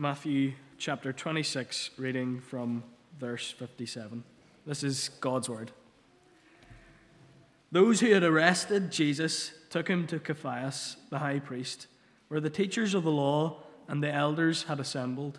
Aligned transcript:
Matthew 0.00 0.54
chapter 0.78 1.12
26, 1.12 1.90
reading 1.98 2.40
from 2.40 2.84
verse 3.18 3.50
57. 3.50 4.24
This 4.64 4.82
is 4.82 5.10
God's 5.20 5.50
word. 5.50 5.72
Those 7.70 8.00
who 8.00 8.10
had 8.14 8.22
arrested 8.22 8.90
Jesus 8.90 9.52
took 9.68 9.88
him 9.88 10.06
to 10.06 10.18
Caiaphas, 10.18 10.96
the 11.10 11.18
high 11.18 11.38
priest, 11.38 11.86
where 12.28 12.40
the 12.40 12.48
teachers 12.48 12.94
of 12.94 13.04
the 13.04 13.10
law 13.10 13.58
and 13.88 14.02
the 14.02 14.10
elders 14.10 14.62
had 14.62 14.80
assembled. 14.80 15.38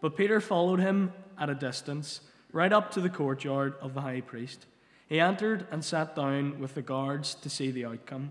But 0.00 0.16
Peter 0.16 0.40
followed 0.40 0.78
him 0.78 1.12
at 1.36 1.50
a 1.50 1.54
distance, 1.56 2.20
right 2.52 2.72
up 2.72 2.92
to 2.92 3.00
the 3.00 3.10
courtyard 3.10 3.74
of 3.80 3.94
the 3.94 4.02
high 4.02 4.20
priest. 4.20 4.64
He 5.08 5.18
entered 5.18 5.66
and 5.72 5.84
sat 5.84 6.14
down 6.14 6.60
with 6.60 6.76
the 6.76 6.82
guards 6.82 7.34
to 7.34 7.50
see 7.50 7.72
the 7.72 7.86
outcome. 7.86 8.30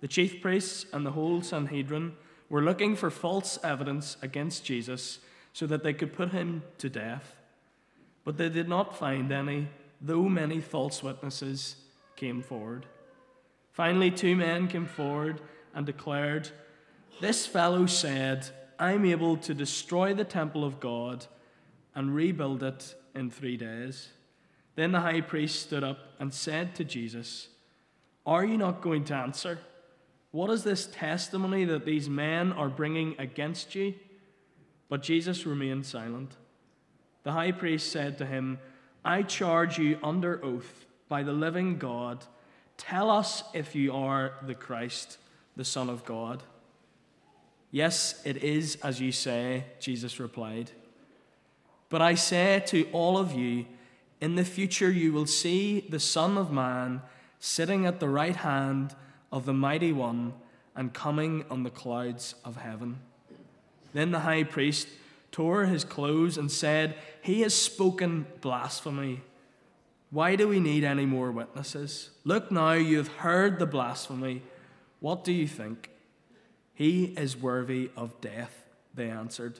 The 0.00 0.08
chief 0.08 0.42
priests 0.42 0.84
and 0.92 1.06
the 1.06 1.12
whole 1.12 1.42
Sanhedrin 1.42 2.14
were 2.48 2.62
looking 2.62 2.96
for 2.96 3.10
false 3.10 3.58
evidence 3.62 4.16
against 4.22 4.64
Jesus 4.64 5.18
so 5.52 5.66
that 5.66 5.82
they 5.82 5.92
could 5.92 6.12
put 6.12 6.30
him 6.30 6.62
to 6.78 6.88
death. 6.88 7.36
But 8.24 8.36
they 8.36 8.48
did 8.48 8.68
not 8.68 8.96
find 8.96 9.30
any, 9.30 9.68
though 10.00 10.28
many 10.28 10.60
false 10.60 11.02
witnesses 11.02 11.76
came 12.16 12.42
forward. 12.42 12.86
Finally, 13.72 14.10
two 14.10 14.36
men 14.36 14.68
came 14.68 14.86
forward 14.86 15.40
and 15.74 15.84
declared, 15.84 16.50
This 17.20 17.46
fellow 17.46 17.86
said, 17.86 18.48
I'm 18.78 19.04
able 19.04 19.36
to 19.38 19.54
destroy 19.54 20.14
the 20.14 20.24
temple 20.24 20.64
of 20.64 20.80
God 20.80 21.26
and 21.94 22.14
rebuild 22.14 22.62
it 22.62 22.94
in 23.14 23.30
three 23.30 23.56
days. 23.56 24.08
Then 24.74 24.92
the 24.92 25.00
high 25.00 25.20
priest 25.20 25.60
stood 25.60 25.84
up 25.84 25.98
and 26.18 26.34
said 26.34 26.74
to 26.76 26.84
Jesus, 26.84 27.48
Are 28.26 28.44
you 28.44 28.56
not 28.56 28.80
going 28.80 29.04
to 29.04 29.14
answer? 29.14 29.58
What 30.34 30.50
is 30.50 30.64
this 30.64 30.86
testimony 30.86 31.64
that 31.66 31.84
these 31.84 32.08
men 32.08 32.50
are 32.54 32.68
bringing 32.68 33.14
against 33.20 33.76
you? 33.76 33.94
But 34.88 35.00
Jesus 35.00 35.46
remained 35.46 35.86
silent. 35.86 36.32
The 37.22 37.30
high 37.30 37.52
priest 37.52 37.92
said 37.92 38.18
to 38.18 38.26
him, 38.26 38.58
I 39.04 39.22
charge 39.22 39.78
you 39.78 39.96
under 40.02 40.44
oath 40.44 40.86
by 41.08 41.22
the 41.22 41.32
living 41.32 41.78
God, 41.78 42.24
tell 42.76 43.12
us 43.12 43.44
if 43.52 43.76
you 43.76 43.94
are 43.94 44.32
the 44.44 44.56
Christ, 44.56 45.18
the 45.56 45.64
Son 45.64 45.88
of 45.88 46.04
God. 46.04 46.42
Yes, 47.70 48.20
it 48.24 48.38
is 48.38 48.74
as 48.82 49.00
you 49.00 49.12
say, 49.12 49.62
Jesus 49.78 50.18
replied. 50.18 50.72
But 51.90 52.02
I 52.02 52.16
say 52.16 52.60
to 52.66 52.90
all 52.90 53.18
of 53.18 53.34
you, 53.34 53.66
in 54.20 54.34
the 54.34 54.44
future 54.44 54.90
you 54.90 55.12
will 55.12 55.26
see 55.26 55.86
the 55.88 56.00
Son 56.00 56.36
of 56.36 56.50
Man 56.50 57.02
sitting 57.38 57.86
at 57.86 58.00
the 58.00 58.08
right 58.08 58.34
hand 58.34 58.96
of 59.34 59.46
the 59.46 59.52
Mighty 59.52 59.90
One 59.90 60.32
and 60.76 60.94
coming 60.94 61.44
on 61.50 61.64
the 61.64 61.70
clouds 61.70 62.36
of 62.44 62.56
heaven. 62.56 63.00
Then 63.92 64.12
the 64.12 64.20
high 64.20 64.44
priest 64.44 64.86
tore 65.32 65.66
his 65.66 65.82
clothes 65.82 66.38
and 66.38 66.50
said, 66.50 66.94
He 67.20 67.40
has 67.40 67.52
spoken 67.52 68.26
blasphemy. 68.40 69.22
Why 70.10 70.36
do 70.36 70.46
we 70.46 70.60
need 70.60 70.84
any 70.84 71.04
more 71.04 71.32
witnesses? 71.32 72.10
Look 72.22 72.52
now, 72.52 72.74
you 72.74 72.96
have 72.98 73.08
heard 73.08 73.58
the 73.58 73.66
blasphemy. 73.66 74.42
What 75.00 75.24
do 75.24 75.32
you 75.32 75.48
think? 75.48 75.90
He 76.72 77.06
is 77.16 77.36
worthy 77.36 77.90
of 77.96 78.20
death, 78.20 78.64
they 78.94 79.10
answered. 79.10 79.58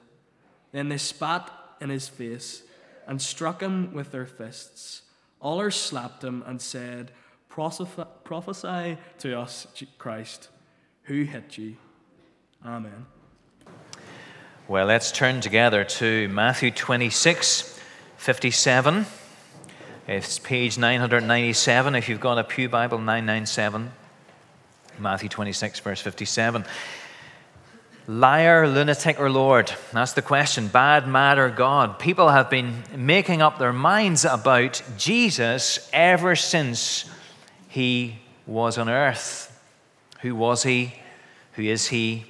Then 0.70 0.88
they 0.88 0.98
spat 0.98 1.50
in 1.80 1.90
his 1.90 2.06
face 2.06 2.62
and 3.08 3.20
struck 3.20 3.60
him 3.60 3.92
with 3.92 4.12
their 4.12 4.26
fists. 4.26 5.02
Others 5.42 5.74
slapped 5.74 6.22
him 6.22 6.44
and 6.46 6.62
said, 6.62 7.10
Prophesy 7.54 8.98
to 9.18 9.38
us, 9.38 9.68
Christ. 9.96 10.48
Who 11.04 11.22
hit 11.22 11.56
you? 11.56 11.76
Amen. 12.66 13.06
Well, 14.66 14.86
let's 14.86 15.12
turn 15.12 15.40
together 15.40 15.84
to 15.84 16.26
Matthew 16.30 16.72
26, 16.72 17.78
57. 18.16 19.06
It's 20.08 20.40
page 20.40 20.78
997 20.78 21.94
if 21.94 22.08
you've 22.08 22.18
got 22.18 22.38
a 22.38 22.44
Pew 22.44 22.68
Bible, 22.68 22.98
997. 22.98 23.92
Matthew 24.98 25.28
26, 25.28 25.78
verse 25.78 26.00
57. 26.00 26.64
Liar, 28.08 28.66
lunatic, 28.66 29.20
or 29.20 29.30
Lord? 29.30 29.72
That's 29.92 30.14
the 30.14 30.22
question. 30.22 30.66
Bad, 30.66 31.06
mad, 31.06 31.38
or 31.38 31.50
God? 31.50 32.00
People 32.00 32.30
have 32.30 32.50
been 32.50 32.82
making 32.96 33.42
up 33.42 33.60
their 33.60 33.72
minds 33.72 34.24
about 34.24 34.82
Jesus 34.98 35.88
ever 35.92 36.34
since 36.34 37.04
he 37.74 38.14
was 38.46 38.78
on 38.78 38.88
earth. 38.88 39.50
Who 40.20 40.36
was 40.36 40.62
he? 40.62 40.94
Who 41.54 41.62
is 41.62 41.88
he? 41.88 42.24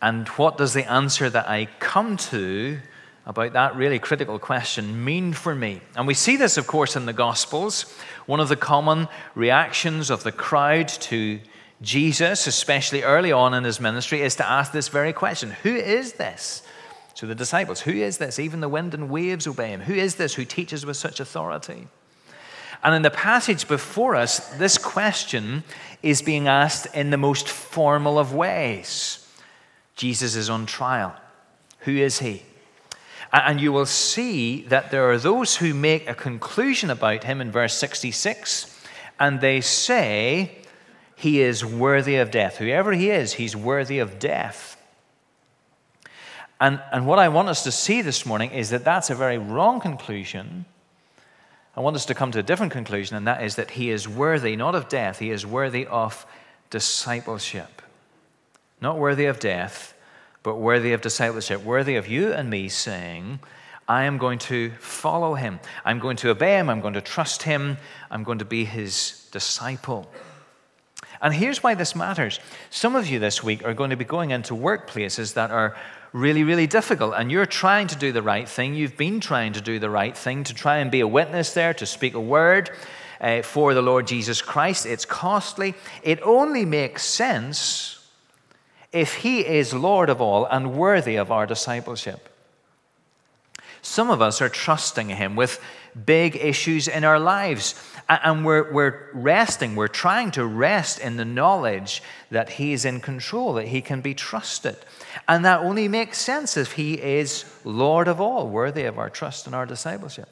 And 0.00 0.28
what 0.28 0.56
does 0.56 0.72
the 0.72 0.88
answer 0.88 1.28
that 1.28 1.48
I 1.48 1.66
come 1.80 2.16
to 2.28 2.78
about 3.26 3.54
that 3.54 3.74
really 3.74 3.98
critical 3.98 4.38
question 4.38 5.04
mean 5.04 5.32
for 5.32 5.52
me? 5.52 5.80
And 5.96 6.06
we 6.06 6.14
see 6.14 6.36
this, 6.36 6.56
of 6.56 6.68
course, 6.68 6.94
in 6.94 7.06
the 7.06 7.12
Gospels. 7.12 7.92
One 8.26 8.38
of 8.38 8.48
the 8.48 8.54
common 8.54 9.08
reactions 9.34 10.10
of 10.10 10.22
the 10.22 10.30
crowd 10.30 10.86
to 10.86 11.40
Jesus, 11.82 12.46
especially 12.46 13.02
early 13.02 13.32
on 13.32 13.52
in 13.52 13.64
his 13.64 13.80
ministry, 13.80 14.22
is 14.22 14.36
to 14.36 14.48
ask 14.48 14.70
this 14.70 14.86
very 14.86 15.12
question 15.12 15.50
Who 15.64 15.74
is 15.74 16.12
this? 16.12 16.62
To 17.16 17.26
the 17.26 17.34
disciples, 17.34 17.80
who 17.80 17.90
is 17.90 18.18
this? 18.18 18.38
Even 18.38 18.60
the 18.60 18.68
wind 18.68 18.94
and 18.94 19.10
waves 19.10 19.48
obey 19.48 19.70
him. 19.70 19.80
Who 19.80 19.94
is 19.94 20.14
this 20.14 20.34
who 20.34 20.44
teaches 20.44 20.86
with 20.86 20.96
such 20.96 21.18
authority? 21.18 21.88
And 22.82 22.94
in 22.94 23.02
the 23.02 23.10
passage 23.10 23.68
before 23.68 24.14
us, 24.14 24.48
this 24.58 24.78
question 24.78 25.64
is 26.02 26.22
being 26.22 26.48
asked 26.48 26.86
in 26.94 27.10
the 27.10 27.16
most 27.16 27.48
formal 27.48 28.18
of 28.18 28.34
ways. 28.34 29.26
Jesus 29.96 30.36
is 30.36 30.50
on 30.50 30.66
trial. 30.66 31.16
Who 31.80 31.92
is 31.92 32.18
he? 32.18 32.42
And 33.32 33.60
you 33.60 33.72
will 33.72 33.86
see 33.86 34.62
that 34.62 34.90
there 34.90 35.10
are 35.10 35.18
those 35.18 35.56
who 35.56 35.74
make 35.74 36.08
a 36.08 36.14
conclusion 36.14 36.90
about 36.90 37.24
him 37.24 37.40
in 37.40 37.50
verse 37.50 37.74
66, 37.74 38.72
and 39.18 39.40
they 39.40 39.60
say, 39.60 40.58
He 41.16 41.40
is 41.40 41.64
worthy 41.64 42.16
of 42.16 42.30
death. 42.30 42.58
Whoever 42.58 42.92
he 42.92 43.10
is, 43.10 43.34
he's 43.34 43.56
worthy 43.56 43.98
of 43.98 44.18
death. 44.18 44.80
And, 46.60 46.80
and 46.92 47.06
what 47.06 47.18
I 47.18 47.28
want 47.28 47.48
us 47.48 47.64
to 47.64 47.72
see 47.72 48.00
this 48.00 48.24
morning 48.24 48.50
is 48.50 48.70
that 48.70 48.84
that's 48.84 49.10
a 49.10 49.14
very 49.14 49.38
wrong 49.38 49.80
conclusion 49.80 50.64
I 51.76 51.80
want 51.80 51.96
us 51.96 52.06
to 52.06 52.14
come 52.14 52.32
to 52.32 52.38
a 52.38 52.42
different 52.42 52.72
conclusion, 52.72 53.16
and 53.16 53.26
that 53.26 53.42
is 53.42 53.56
that 53.56 53.72
he 53.72 53.90
is 53.90 54.08
worthy 54.08 54.56
not 54.56 54.74
of 54.74 54.88
death, 54.88 55.18
he 55.18 55.30
is 55.30 55.44
worthy 55.44 55.86
of 55.86 56.24
discipleship. 56.70 57.82
Not 58.80 58.98
worthy 58.98 59.26
of 59.26 59.38
death, 59.38 59.94
but 60.42 60.56
worthy 60.56 60.92
of 60.92 61.00
discipleship, 61.00 61.62
worthy 61.62 61.96
of 61.96 62.08
you 62.08 62.32
and 62.32 62.48
me 62.48 62.68
saying, 62.68 63.40
I 63.88 64.04
am 64.04 64.18
going 64.18 64.38
to 64.40 64.70
follow 64.78 65.34
him. 65.34 65.60
I'm 65.84 65.98
going 65.98 66.16
to 66.18 66.30
obey 66.30 66.58
him. 66.58 66.68
I'm 66.68 66.80
going 66.80 66.94
to 66.94 67.00
trust 67.00 67.44
him. 67.44 67.78
I'm 68.10 68.24
going 68.24 68.38
to 68.38 68.44
be 68.44 68.64
his 68.64 69.28
disciple. 69.30 70.10
And 71.22 71.32
here's 71.32 71.62
why 71.62 71.74
this 71.74 71.94
matters. 71.94 72.40
Some 72.70 72.96
of 72.96 73.06
you 73.06 73.18
this 73.18 73.42
week 73.42 73.64
are 73.64 73.74
going 73.74 73.90
to 73.90 73.96
be 73.96 74.04
going 74.04 74.30
into 74.30 74.54
workplaces 74.54 75.34
that 75.34 75.50
are 75.50 75.76
really, 76.12 76.44
really 76.44 76.66
difficult. 76.66 77.14
And 77.16 77.30
you're 77.30 77.46
trying 77.46 77.86
to 77.88 77.96
do 77.96 78.12
the 78.12 78.22
right 78.22 78.48
thing. 78.48 78.74
You've 78.74 78.96
been 78.96 79.20
trying 79.20 79.52
to 79.54 79.60
do 79.60 79.78
the 79.78 79.90
right 79.90 80.16
thing, 80.16 80.44
to 80.44 80.54
try 80.54 80.78
and 80.78 80.90
be 80.90 81.00
a 81.00 81.08
witness 81.08 81.54
there, 81.54 81.74
to 81.74 81.86
speak 81.86 82.14
a 82.14 82.20
word 82.20 82.70
uh, 83.20 83.42
for 83.42 83.74
the 83.74 83.82
Lord 83.82 84.06
Jesus 84.06 84.42
Christ. 84.42 84.86
It's 84.86 85.04
costly. 85.04 85.74
It 86.02 86.20
only 86.22 86.64
makes 86.64 87.04
sense 87.04 88.06
if 88.92 89.14
He 89.14 89.46
is 89.46 89.74
Lord 89.74 90.10
of 90.10 90.20
all 90.20 90.46
and 90.46 90.74
worthy 90.76 91.16
of 91.16 91.30
our 91.30 91.46
discipleship. 91.46 92.35
Some 93.82 94.10
of 94.10 94.20
us 94.20 94.40
are 94.40 94.48
trusting 94.48 95.08
Him 95.08 95.36
with 95.36 95.60
big 96.04 96.36
issues 96.36 96.88
in 96.88 97.04
our 97.04 97.18
lives. 97.18 97.74
And 98.08 98.44
we're, 98.44 98.72
we're 98.72 99.08
resting, 99.14 99.74
we're 99.74 99.88
trying 99.88 100.30
to 100.32 100.46
rest 100.46 100.98
in 100.98 101.16
the 101.16 101.24
knowledge 101.24 102.02
that 102.30 102.50
He 102.50 102.72
is 102.72 102.84
in 102.84 103.00
control, 103.00 103.54
that 103.54 103.68
He 103.68 103.80
can 103.80 104.00
be 104.00 104.14
trusted. 104.14 104.76
And 105.26 105.44
that 105.44 105.60
only 105.60 105.88
makes 105.88 106.18
sense 106.18 106.56
if 106.56 106.72
He 106.72 106.94
is 106.94 107.44
Lord 107.64 108.06
of 108.08 108.20
all, 108.20 108.48
worthy 108.48 108.84
of 108.84 108.98
our 108.98 109.10
trust 109.10 109.46
and 109.46 109.54
our 109.54 109.66
discipleship. 109.66 110.28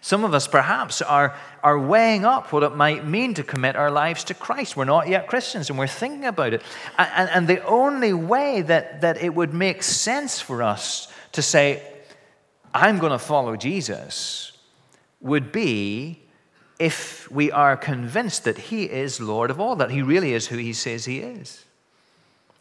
Some 0.00 0.22
of 0.22 0.32
us 0.32 0.46
perhaps 0.46 1.02
are, 1.02 1.34
are 1.62 1.78
weighing 1.78 2.24
up 2.24 2.52
what 2.52 2.62
it 2.62 2.76
might 2.76 3.04
mean 3.04 3.34
to 3.34 3.42
commit 3.42 3.74
our 3.74 3.90
lives 3.90 4.24
to 4.24 4.34
Christ. 4.34 4.76
We're 4.76 4.84
not 4.84 5.08
yet 5.08 5.26
Christians 5.26 5.70
and 5.70 5.78
we're 5.78 5.86
thinking 5.88 6.24
about 6.24 6.52
it. 6.52 6.62
And, 6.96 7.10
and, 7.16 7.30
and 7.30 7.48
the 7.48 7.64
only 7.64 8.12
way 8.12 8.62
that, 8.62 9.00
that 9.00 9.22
it 9.22 9.34
would 9.34 9.52
make 9.52 9.82
sense 9.82 10.40
for 10.40 10.62
us 10.62 11.12
to 11.32 11.42
say, 11.42 11.82
I'm 12.74 12.98
going 12.98 13.12
to 13.12 13.18
follow 13.18 13.56
Jesus, 13.56 14.52
would 15.20 15.52
be 15.52 16.22
if 16.78 17.30
we 17.30 17.50
are 17.50 17.76
convinced 17.76 18.44
that 18.44 18.58
He 18.58 18.84
is 18.84 19.20
Lord 19.20 19.50
of 19.50 19.60
all, 19.60 19.76
that 19.76 19.90
He 19.90 20.02
really 20.02 20.32
is 20.32 20.46
who 20.46 20.56
He 20.56 20.72
says 20.72 21.04
He 21.04 21.18
is. 21.18 21.64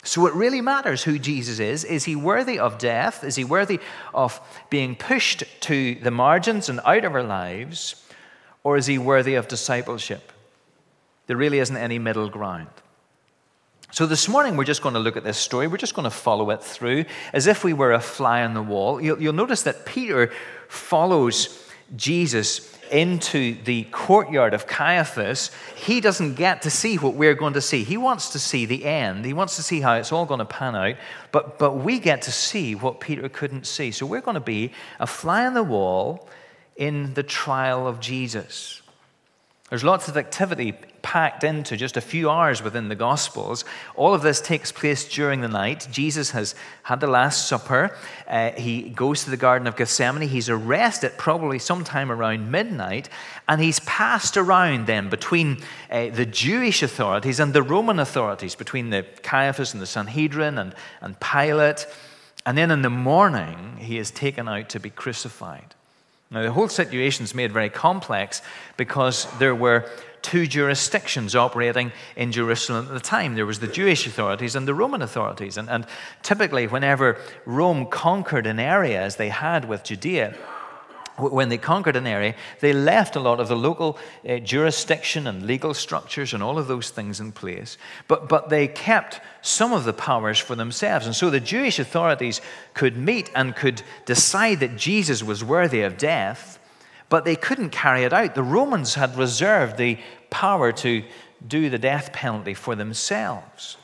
So 0.03 0.25
it 0.25 0.33
really 0.33 0.61
matters 0.61 1.03
who 1.03 1.19
Jesus 1.19 1.59
is. 1.59 1.83
Is 1.83 2.05
he 2.05 2.15
worthy 2.15 2.59
of 2.59 2.77
death? 2.77 3.25
Is 3.25 3.35
he 3.35 3.43
worthy 3.43 3.81
of 4.13 4.39
being 4.69 4.95
pushed 4.95 5.43
to 5.61 5.95
the 5.95 6.11
margins 6.11 6.69
and 6.69 6.79
out 6.85 7.03
of 7.03 7.13
our 7.13 7.23
lives? 7.23 8.01
Or 8.63 8.77
is 8.77 8.85
he 8.85 8.97
worthy 8.97 9.35
of 9.35 9.49
discipleship? 9.49 10.31
There 11.25 11.35
really 11.35 11.59
isn't 11.59 11.75
any 11.75 11.99
middle 11.99 12.29
ground. 12.29 12.69
So, 13.89 14.05
this 14.05 14.27
morning 14.27 14.57
we're 14.57 14.65
just 14.65 14.81
going 14.81 14.95
to 14.95 14.99
look 14.99 15.15
at 15.15 15.23
this 15.23 15.37
story. 15.37 15.67
We're 15.67 15.77
just 15.77 15.93
going 15.93 16.03
to 16.03 16.09
follow 16.09 16.49
it 16.49 16.61
through 16.61 17.05
as 17.31 17.47
if 17.47 17.63
we 17.63 17.71
were 17.71 17.93
a 17.93 18.01
fly 18.01 18.43
on 18.43 18.53
the 18.53 18.61
wall. 18.61 18.99
You'll, 18.99 19.21
you'll 19.21 19.33
notice 19.33 19.63
that 19.63 19.85
Peter 19.85 20.29
follows 20.67 21.65
Jesus 21.95 22.77
into 22.91 23.55
the 23.63 23.83
courtyard 23.85 24.53
of 24.53 24.67
Caiaphas. 24.67 25.51
He 25.77 26.01
doesn't 26.01 26.35
get 26.35 26.63
to 26.63 26.69
see 26.69 26.97
what 26.97 27.13
we're 27.13 27.33
going 27.33 27.53
to 27.53 27.61
see. 27.61 27.85
He 27.85 27.95
wants 27.95 28.31
to 28.31 28.39
see 28.39 28.65
the 28.65 28.83
end, 28.83 29.23
he 29.23 29.31
wants 29.31 29.55
to 29.55 29.63
see 29.63 29.79
how 29.79 29.93
it's 29.93 30.11
all 30.11 30.25
going 30.25 30.39
to 30.39 30.45
pan 30.45 30.75
out. 30.75 30.95
But, 31.31 31.57
but 31.57 31.77
we 31.77 31.99
get 31.99 32.23
to 32.23 32.31
see 32.31 32.75
what 32.75 32.99
Peter 32.99 33.29
couldn't 33.29 33.65
see. 33.65 33.91
So, 33.91 34.05
we're 34.05 34.21
going 34.21 34.35
to 34.35 34.41
be 34.41 34.73
a 34.99 35.07
fly 35.07 35.45
on 35.45 35.53
the 35.53 35.63
wall 35.63 36.27
in 36.75 37.13
the 37.13 37.23
trial 37.23 37.87
of 37.87 38.01
Jesus. 38.01 38.81
There's 39.69 39.83
lots 39.83 40.09
of 40.09 40.17
activity 40.17 40.73
packed 41.07 41.45
into 41.45 41.77
just 41.77 41.95
a 41.95 42.01
few 42.01 42.29
hours 42.29 42.61
within 42.61 42.89
the 42.89 42.95
Gospels. 42.95 43.63
All 43.95 44.13
of 44.13 44.23
this 44.23 44.41
takes 44.41 44.73
place 44.73 45.07
during 45.07 45.39
the 45.39 45.47
night. 45.47 45.87
Jesus 45.89 46.31
has 46.31 46.53
had 46.83 46.99
the 46.99 47.07
Last 47.07 47.47
Supper. 47.47 47.95
Uh, 48.27 48.51
he 48.51 48.89
goes 48.89 49.23
to 49.23 49.29
the 49.29 49.37
Garden 49.37 49.69
of 49.69 49.77
Gethsemane. 49.77 50.27
He's 50.27 50.49
arrested 50.49 51.13
probably 51.17 51.59
sometime 51.59 52.11
around 52.11 52.51
midnight. 52.51 53.07
And 53.47 53.61
he's 53.61 53.79
passed 53.79 54.35
around 54.35 54.87
then 54.87 55.09
between 55.09 55.59
uh, 55.89 56.09
the 56.09 56.25
Jewish 56.25 56.83
authorities 56.83 57.39
and 57.39 57.53
the 57.53 57.63
Roman 57.63 57.99
authorities, 57.99 58.55
between 58.55 58.89
the 58.89 59.05
Caiaphas 59.23 59.73
and 59.73 59.81
the 59.81 59.87
Sanhedrin 59.87 60.57
and, 60.57 60.75
and 60.99 61.17
Pilate. 61.21 61.87
And 62.45 62.57
then 62.57 62.69
in 62.69 62.81
the 62.81 62.89
morning, 62.89 63.77
he 63.79 63.97
is 63.97 64.11
taken 64.11 64.49
out 64.49 64.67
to 64.71 64.79
be 64.81 64.89
crucified. 64.89 65.73
Now, 66.29 66.41
the 66.41 66.51
whole 66.51 66.67
situation 66.67 67.23
is 67.23 67.33
made 67.33 67.53
very 67.53 67.69
complex 67.69 68.41
because 68.75 69.27
there 69.39 69.55
were 69.55 69.89
two 70.21 70.45
jurisdictions 70.45 71.35
operating 71.35 71.93
in 72.17 72.33
Jerusalem 72.33 72.87
at 72.87 72.93
the 72.93 72.99
time. 72.99 73.35
There 73.35 73.45
was 73.45 73.59
the 73.59 73.67
Jewish 73.67 74.05
authorities 74.05 74.55
and 74.55 74.67
the 74.67 74.73
Roman 74.73 75.01
authorities. 75.01 75.55
And, 75.57 75.69
and 75.69 75.85
typically, 76.23 76.67
whenever 76.67 77.17
Rome 77.45 77.85
conquered 77.85 78.45
an 78.45 78.59
area, 78.59 79.01
as 79.01 79.15
they 79.15 79.29
had 79.29 79.65
with 79.65 79.83
Judea, 79.83 80.35
when 81.17 81.49
they 81.49 81.57
conquered 81.57 81.95
an 81.95 82.05
area, 82.05 82.35
they 82.59 82.73
left 82.73 83.15
a 83.15 83.19
lot 83.19 83.39
of 83.39 83.47
the 83.47 83.55
local 83.55 83.97
uh, 84.27 84.37
jurisdiction 84.37 85.25
and 85.25 85.47
legal 85.47 85.73
structures 85.73 86.33
and 86.33 86.43
all 86.43 86.59
of 86.59 86.67
those 86.67 86.91
things 86.91 87.19
in 87.19 87.31
place. 87.31 87.77
But, 88.07 88.29
but 88.29 88.49
they 88.49 88.67
kept 88.67 89.19
some 89.41 89.73
of 89.73 89.83
the 89.83 89.93
powers 89.93 90.37
for 90.39 90.55
themselves. 90.55 91.05
And 91.05 91.15
so 91.15 91.29
the 91.29 91.39
Jewish 91.39 91.79
authorities 91.79 92.39
could 92.73 92.97
meet 92.97 93.31
and 93.33 93.55
could 93.55 93.81
decide 94.05 94.59
that 94.59 94.77
Jesus 94.77 95.23
was 95.23 95.43
worthy 95.43 95.81
of 95.81 95.97
death, 95.97 96.59
but 97.09 97.25
they 97.25 97.35
couldn't 97.35 97.71
carry 97.71 98.03
it 98.03 98.13
out. 98.13 98.35
The 98.35 98.43
Romans 98.43 98.95
had 98.95 99.17
reserved 99.17 99.77
the 99.77 99.97
power 100.29 100.71
to 100.73 101.03
do 101.47 101.69
the 101.69 101.79
death 101.79 102.13
penalty 102.13 102.53
for 102.53 102.75
themselves. 102.75 103.77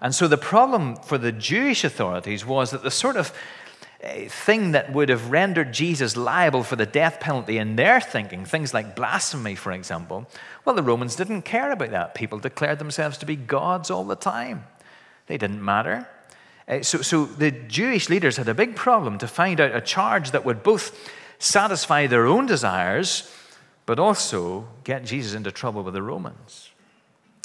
And 0.00 0.14
so 0.14 0.26
the 0.26 0.36
problem 0.36 0.96
for 0.96 1.16
the 1.16 1.32
Jewish 1.32 1.84
authorities 1.84 2.44
was 2.44 2.72
that 2.72 2.82
the 2.82 2.90
sort 2.90 3.16
of 3.16 3.32
thing 4.02 4.72
that 4.72 4.92
would 4.92 5.08
have 5.08 5.30
rendered 5.30 5.72
Jesus 5.72 6.16
liable 6.16 6.64
for 6.64 6.74
the 6.74 6.86
death 6.86 7.20
penalty 7.20 7.58
in 7.58 7.76
their 7.76 8.00
thinking, 8.00 8.44
things 8.44 8.74
like 8.74 8.96
blasphemy, 8.96 9.54
for 9.54 9.70
example, 9.70 10.26
well, 10.64 10.74
the 10.74 10.82
Romans 10.82 11.14
didn't 11.14 11.42
care 11.42 11.70
about 11.70 11.90
that. 11.90 12.14
People 12.14 12.38
declared 12.38 12.80
themselves 12.80 13.16
to 13.18 13.26
be 13.26 13.36
gods 13.36 13.90
all 13.90 14.04
the 14.04 14.16
time, 14.16 14.64
they 15.26 15.38
didn't 15.38 15.64
matter. 15.64 16.08
Uh, 16.68 16.82
so, 16.82 17.02
so 17.02 17.26
the 17.26 17.50
Jewish 17.50 18.08
leaders 18.08 18.36
had 18.36 18.48
a 18.48 18.54
big 18.54 18.76
problem 18.76 19.18
to 19.18 19.28
find 19.28 19.60
out 19.60 19.74
a 19.74 19.80
charge 19.80 20.30
that 20.30 20.44
would 20.44 20.62
both 20.62 20.96
satisfy 21.38 22.06
their 22.06 22.26
own 22.26 22.46
desires, 22.46 23.32
but 23.84 23.98
also 23.98 24.68
get 24.84 25.04
Jesus 25.04 25.34
into 25.34 25.50
trouble 25.50 25.82
with 25.82 25.94
the 25.94 26.02
Romans. 26.02 26.70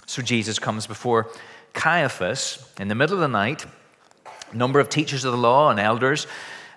So 0.06 0.22
Jesus 0.22 0.60
comes 0.60 0.88
before 0.88 1.30
Caiaphas 1.74 2.72
in 2.80 2.88
the 2.88 2.96
middle 2.96 3.16
of 3.16 3.22
the 3.22 3.28
night 3.28 3.66
number 4.54 4.80
of 4.80 4.90
teachers 4.90 5.26
of 5.26 5.32
the 5.32 5.38
law 5.38 5.70
and 5.70 5.80
elders. 5.80 6.28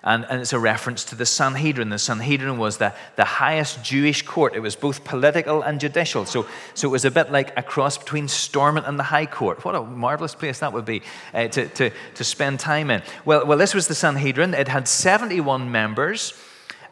And, 0.03 0.25
and, 0.29 0.41
it's 0.41 0.51
a 0.51 0.57
reference 0.57 1.03
to 1.05 1.15
the 1.15 1.27
Sanhedrin. 1.27 1.89
The 1.89 1.99
Sanhedrin 1.99 2.57
was 2.57 2.77
the, 2.77 2.91
the 3.17 3.23
highest 3.23 3.83
Jewish 3.83 4.23
court. 4.23 4.55
It 4.55 4.59
was 4.59 4.75
both 4.75 5.03
political 5.03 5.61
and 5.61 5.79
judicial. 5.79 6.25
So, 6.25 6.47
so 6.73 6.87
it 6.87 6.91
was 6.91 7.05
a 7.05 7.11
bit 7.11 7.31
like 7.31 7.55
a 7.55 7.61
cross 7.61 7.99
between 7.99 8.27
Stormont 8.27 8.87
and 8.87 8.97
the 8.97 9.03
High 9.03 9.27
Court. 9.27 9.63
What 9.63 9.75
a 9.75 9.83
marvelous 9.83 10.33
place 10.33 10.57
that 10.59 10.73
would 10.73 10.85
be 10.85 11.03
uh, 11.35 11.49
to, 11.49 11.67
to, 11.67 11.91
to 12.15 12.23
spend 12.23 12.59
time 12.59 12.89
in. 12.89 13.03
Well, 13.25 13.45
well, 13.45 13.59
this 13.59 13.75
was 13.75 13.87
the 13.87 13.93
Sanhedrin. 13.93 14.55
It 14.55 14.67
had 14.67 14.87
71 14.87 15.71
members. 15.71 16.33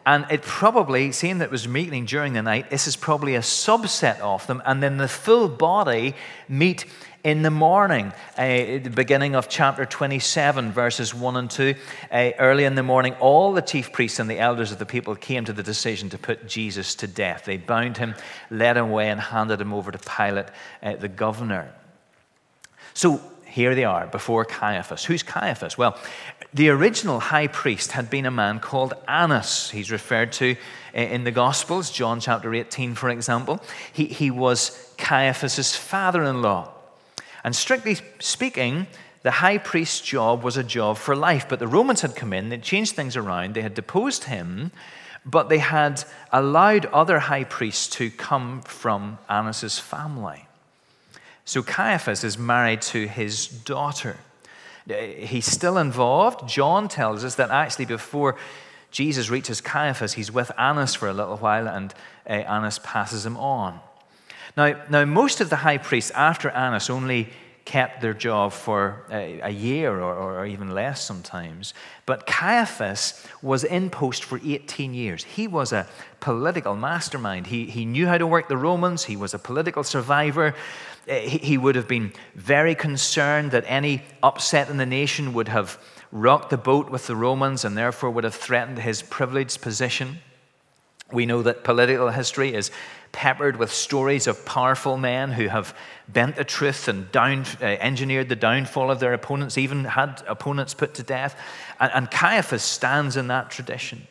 And 0.05 0.25
it 0.31 0.41
probably, 0.43 1.11
seeing 1.11 1.39
that 1.39 1.45
it 1.45 1.51
was 1.51 1.67
meeting 1.67 2.05
during 2.05 2.33
the 2.33 2.41
night, 2.41 2.69
this 2.69 2.87
is 2.87 2.95
probably 2.95 3.35
a 3.35 3.41
subset 3.41 4.19
of 4.21 4.45
them. 4.47 4.61
And 4.65 4.81
then 4.81 4.97
the 4.97 5.07
full 5.07 5.49
body 5.49 6.15
meet 6.47 6.85
in 7.23 7.41
the 7.41 7.51
morning, 7.51 8.13
uh, 8.37 8.45
the 8.45 8.91
beginning 8.93 9.35
of 9.35 9.49
chapter 9.49 9.85
27, 9.85 10.71
verses 10.71 11.13
1 11.13 11.35
and 11.35 11.51
2. 11.51 11.75
Uh, 12.11 12.31
early 12.39 12.63
in 12.63 12.75
the 12.75 12.83
morning, 12.83 13.13
all 13.15 13.53
the 13.53 13.61
chief 13.61 13.91
priests 13.91 14.19
and 14.19 14.29
the 14.29 14.39
elders 14.39 14.71
of 14.71 14.79
the 14.79 14.85
people 14.85 15.15
came 15.15 15.43
to 15.45 15.53
the 15.53 15.63
decision 15.63 16.09
to 16.09 16.17
put 16.17 16.47
Jesus 16.47 16.95
to 16.95 17.07
death. 17.07 17.45
They 17.45 17.57
bound 17.57 17.97
him, 17.97 18.15
led 18.49 18.77
him 18.77 18.85
away, 18.85 19.09
and 19.09 19.19
handed 19.19 19.59
him 19.59 19.73
over 19.73 19.91
to 19.91 19.97
Pilate, 19.97 20.47
uh, 20.81 20.95
the 20.95 21.09
governor. 21.09 21.73
So 22.93 23.21
here 23.45 23.75
they 23.75 23.83
are 23.83 24.07
before 24.07 24.45
Caiaphas. 24.45 25.03
Who's 25.05 25.23
Caiaphas? 25.23 25.77
Well, 25.77 25.97
the 26.53 26.69
original 26.69 27.19
high 27.19 27.47
priest 27.47 27.91
had 27.91 28.09
been 28.09 28.25
a 28.25 28.31
man 28.31 28.59
called 28.59 28.93
Annas. 29.07 29.69
He's 29.71 29.91
referred 29.91 30.31
to 30.33 30.55
uh, 30.95 30.99
in 30.99 31.25
the 31.25 31.31
Gospels, 31.31 31.91
John 31.91 32.21
chapter 32.21 32.53
18, 32.53 32.95
for 32.95 33.09
example. 33.09 33.61
He, 33.91 34.05
he 34.05 34.31
was 34.31 34.93
Caiaphas's 34.97 35.75
father 35.75 36.23
in 36.23 36.41
law. 36.41 36.71
And 37.43 37.55
strictly 37.55 37.97
speaking, 38.19 38.87
the 39.23 39.31
high 39.31 39.57
priest's 39.57 40.01
job 40.01 40.43
was 40.43 40.57
a 40.57 40.63
job 40.63 40.97
for 40.97 41.15
life. 41.15 41.47
But 41.49 41.59
the 41.59 41.67
Romans 41.67 42.01
had 42.01 42.15
come 42.15 42.33
in, 42.33 42.49
they'd 42.49 42.63
changed 42.63 42.95
things 42.95 43.17
around, 43.17 43.53
they 43.53 43.61
had 43.61 43.73
deposed 43.73 44.25
him, 44.25 44.71
but 45.25 45.49
they 45.49 45.57
had 45.57 46.03
allowed 46.31 46.85
other 46.87 47.19
high 47.19 47.43
priests 47.43 47.87
to 47.97 48.09
come 48.09 48.61
from 48.61 49.17
Annas's 49.29 49.79
family. 49.79 50.47
So 51.45 51.63
Caiaphas 51.63 52.23
is 52.23 52.37
married 52.37 52.81
to 52.83 53.07
his 53.07 53.47
daughter. 53.47 54.17
He's 54.87 55.45
still 55.45 55.77
involved. 55.77 56.47
John 56.47 56.87
tells 56.87 57.23
us 57.23 57.35
that 57.35 57.51
actually 57.51 57.85
before 57.85 58.37
Jesus 58.91 59.29
reaches 59.29 59.61
Caiaphas, 59.61 60.13
he's 60.13 60.31
with 60.31 60.51
Annas 60.57 60.95
for 60.95 61.07
a 61.07 61.13
little 61.13 61.37
while, 61.37 61.67
and 61.67 61.93
uh, 62.27 62.33
Annas 62.33 62.79
passes 62.79 63.25
him 63.25 63.37
on. 63.37 63.79
Now, 64.59 64.75
now, 64.89 65.05
most 65.05 65.39
of 65.39 65.49
the 65.49 65.55
high 65.55 65.77
priests 65.77 66.11
after 66.11 66.49
Annas 66.49 66.89
only 66.89 67.29
kept 67.63 68.01
their 68.01 68.13
job 68.13 68.51
for 68.51 69.05
a, 69.09 69.39
a 69.39 69.49
year 69.49 70.01
or, 70.01 70.13
or, 70.13 70.45
even 70.45 70.71
less 70.71 71.01
sometimes. 71.01 71.73
But 72.05 72.25
Caiaphas 72.25 73.25
was 73.41 73.63
in 73.63 73.89
post 73.89 74.25
for 74.25 74.37
18 74.43 74.93
years. 74.93 75.23
He 75.23 75.47
was 75.47 75.71
a 75.71 75.87
political 76.19 76.75
mastermind. 76.75 77.47
He, 77.47 77.67
he 77.67 77.85
knew 77.85 78.05
how 78.05 78.17
to 78.17 78.27
work 78.27 78.49
the 78.49 78.57
Romans, 78.57 79.05
he 79.05 79.15
was 79.15 79.33
a 79.33 79.39
political 79.39 79.85
survivor. 79.85 80.53
Eh, 81.07 81.21
he, 81.21 81.37
he 81.37 81.57
would 81.57 81.75
have 81.75 81.87
been 81.87 82.11
very 82.35 82.75
concerned 82.75 83.51
that 83.51 83.63
any 83.65 84.01
upset 84.21 84.69
in 84.69 84.75
the 84.75 84.85
nation 84.85 85.33
would 85.33 85.47
have 85.47 85.79
rocked 86.11 86.49
the 86.49 86.57
boat 86.57 86.89
with 86.89 87.07
the 87.07 87.15
Romans 87.15 87.63
and 87.63 87.77
therefore 87.77 88.09
would 88.09 88.25
have 88.25 88.35
threatened 88.35 88.79
his 88.79 89.03
privileged 89.03 89.61
position. 89.61 90.19
We 91.11 91.25
know 91.25 91.41
that 91.43 91.63
political 91.63 92.09
history 92.09 92.53
is 92.53 92.71
peppered 93.11 93.57
with 93.57 93.71
stories 93.71 94.27
of 94.27 94.45
powerful 94.45 94.97
men 94.97 95.31
who 95.31 95.47
have 95.47 95.75
bent 96.07 96.35
the 96.35 96.43
truth 96.43 96.87
and 96.87 97.11
down, 97.11 97.45
uh, 97.61 97.65
engineered 97.65 98.29
the 98.29 98.35
downfall 98.35 98.91
of 98.91 98.99
their 98.99 99.13
opponents, 99.13 99.57
even 99.57 99.85
had 99.85 100.23
opponents 100.27 100.73
put 100.73 100.93
to 100.95 101.03
death. 101.03 101.39
And, 101.79 101.91
and 101.93 102.11
Caiaphas 102.11 102.63
stands 102.63 103.17
in 103.17 103.27
that 103.27 103.49
tradition. 103.49 104.07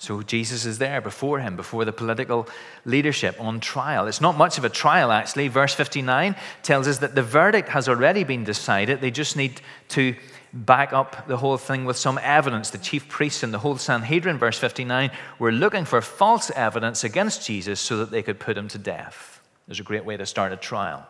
So 0.00 0.22
Jesus 0.22 0.64
is 0.64 0.78
there 0.78 1.00
before 1.00 1.40
him, 1.40 1.56
before 1.56 1.84
the 1.84 1.92
political 1.92 2.48
leadership 2.84 3.36
on 3.40 3.58
trial. 3.58 4.06
It's 4.06 4.20
not 4.20 4.38
much 4.38 4.56
of 4.56 4.64
a 4.64 4.68
trial, 4.68 5.10
actually. 5.10 5.48
Verse 5.48 5.74
59 5.74 6.36
tells 6.62 6.86
us 6.86 6.98
that 6.98 7.16
the 7.16 7.22
verdict 7.22 7.68
has 7.70 7.88
already 7.88 8.22
been 8.22 8.44
decided. 8.44 9.00
They 9.00 9.10
just 9.10 9.36
need 9.36 9.60
to 9.90 10.14
back 10.52 10.92
up 10.92 11.26
the 11.28 11.36
whole 11.36 11.56
thing 11.58 11.84
with 11.84 11.96
some 11.96 12.18
evidence. 12.22 12.70
The 12.70 12.78
chief 12.78 13.08
priests 13.08 13.42
and 13.42 13.52
the 13.52 13.58
whole 13.58 13.76
Sanhedrin, 13.76 14.38
verse 14.38 14.58
59, 14.58 15.10
were 15.38 15.52
looking 15.52 15.84
for 15.84 16.00
false 16.00 16.50
evidence 16.50 17.04
against 17.04 17.46
Jesus 17.46 17.80
so 17.80 17.98
that 17.98 18.10
they 18.10 18.22
could 18.22 18.40
put 18.40 18.56
him 18.56 18.68
to 18.68 18.78
death. 18.78 19.40
There's 19.66 19.80
a 19.80 19.84
great 19.84 20.04
way 20.04 20.16
to 20.16 20.26
start 20.26 20.52
a 20.52 20.56
trial. 20.56 21.06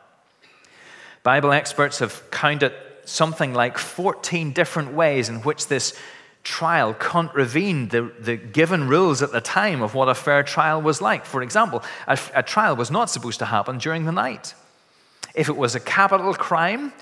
Bible 1.23 1.53
experts 1.53 2.01
have 2.01 2.31
counted 2.31 2.73
something 3.05 3.55
like 3.55 3.79
14 3.79 4.53
different 4.53 4.93
ways 4.93 5.29
in 5.29 5.37
which 5.43 5.69
this 5.69 5.99
trial 6.43 6.95
contravened 6.95 7.91
the, 7.91 8.13
the 8.19 8.37
given 8.37 8.89
rules 8.89 9.23
at 9.23 9.33
the 9.33 9.41
time 9.41 9.83
of 9.83 9.95
what 9.95 10.09
a 10.09 10.15
fair 10.15 10.43
trial 10.43 10.81
was 10.81 11.01
like. 11.01 11.25
For 11.25 11.43
example, 11.43 11.83
a, 12.07 12.19
a 12.35 12.43
trial 12.43 12.77
was 12.77 12.91
not 12.91 13.11
supposed 13.11 13.39
to 13.41 13.45
happen 13.45 13.79
during 13.79 14.05
the 14.05 14.13
night. 14.13 14.55
If 15.35 15.49
it 15.49 15.57
was 15.57 15.75
a 15.75 15.81
capital 15.81 16.33
crime, 16.35 16.93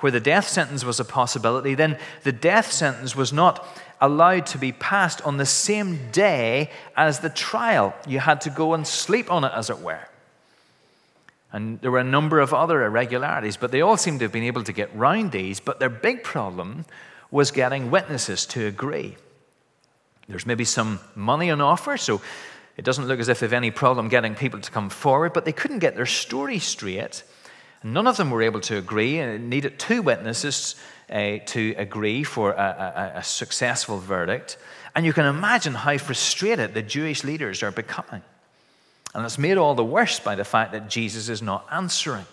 where 0.00 0.12
the 0.12 0.20
death 0.20 0.46
sentence 0.46 0.84
was 0.84 1.00
a 1.00 1.04
possibility, 1.04 1.74
then 1.74 1.98
the 2.22 2.32
death 2.32 2.70
sentence 2.70 3.16
was 3.16 3.32
not 3.32 3.66
allowed 4.00 4.46
to 4.46 4.58
be 4.58 4.72
passed 4.72 5.22
on 5.22 5.38
the 5.38 5.46
same 5.46 6.10
day 6.12 6.70
as 6.96 7.20
the 7.20 7.30
trial. 7.30 7.94
You 8.06 8.18
had 8.18 8.42
to 8.42 8.50
go 8.50 8.74
and 8.74 8.86
sleep 8.86 9.30
on 9.30 9.44
it, 9.44 9.52
as 9.54 9.70
it 9.70 9.78
were. 9.78 10.06
And 11.52 11.80
there 11.80 11.90
were 11.90 12.00
a 12.00 12.04
number 12.04 12.40
of 12.40 12.52
other 12.52 12.84
irregularities, 12.84 13.56
but 13.56 13.70
they 13.70 13.80
all 13.80 13.96
seemed 13.96 14.18
to 14.18 14.26
have 14.26 14.32
been 14.32 14.42
able 14.42 14.64
to 14.64 14.72
get 14.72 14.94
round 14.94 15.32
these. 15.32 15.60
But 15.60 15.80
their 15.80 15.88
big 15.88 16.22
problem 16.22 16.84
was 17.30 17.50
getting 17.50 17.90
witnesses 17.90 18.44
to 18.46 18.66
agree. 18.66 19.16
There's 20.28 20.46
maybe 20.46 20.64
some 20.64 21.00
money 21.14 21.50
on 21.50 21.60
offer, 21.60 21.96
so 21.96 22.20
it 22.76 22.84
doesn't 22.84 23.06
look 23.06 23.20
as 23.20 23.28
if 23.28 23.40
they've 23.40 23.52
any 23.52 23.70
problem 23.70 24.08
getting 24.08 24.34
people 24.34 24.60
to 24.60 24.70
come 24.70 24.90
forward, 24.90 25.32
but 25.32 25.44
they 25.44 25.52
couldn't 25.52 25.78
get 25.78 25.96
their 25.96 26.06
story 26.06 26.58
straight. 26.58 27.22
None 27.82 28.06
of 28.06 28.16
them 28.16 28.30
were 28.30 28.42
able 28.42 28.60
to 28.62 28.76
agree, 28.76 29.18
and 29.18 29.32
it 29.32 29.40
needed 29.40 29.78
two 29.78 30.02
witnesses 30.02 30.76
uh, 31.10 31.38
to 31.46 31.74
agree 31.76 32.24
for 32.24 32.52
a, 32.52 33.12
a, 33.14 33.18
a 33.18 33.22
successful 33.22 33.98
verdict. 33.98 34.58
And 34.94 35.04
you 35.04 35.12
can 35.12 35.26
imagine 35.26 35.74
how 35.74 35.98
frustrated 35.98 36.74
the 36.74 36.82
Jewish 36.82 37.22
leaders 37.22 37.62
are 37.62 37.70
becoming. 37.70 38.22
And 39.14 39.24
it's 39.24 39.38
made 39.38 39.56
all 39.56 39.74
the 39.74 39.84
worse 39.84 40.18
by 40.20 40.34
the 40.34 40.44
fact 40.44 40.72
that 40.72 40.88
Jesus 40.88 41.28
is 41.28 41.42
not 41.42 41.66
answering. 41.70 42.26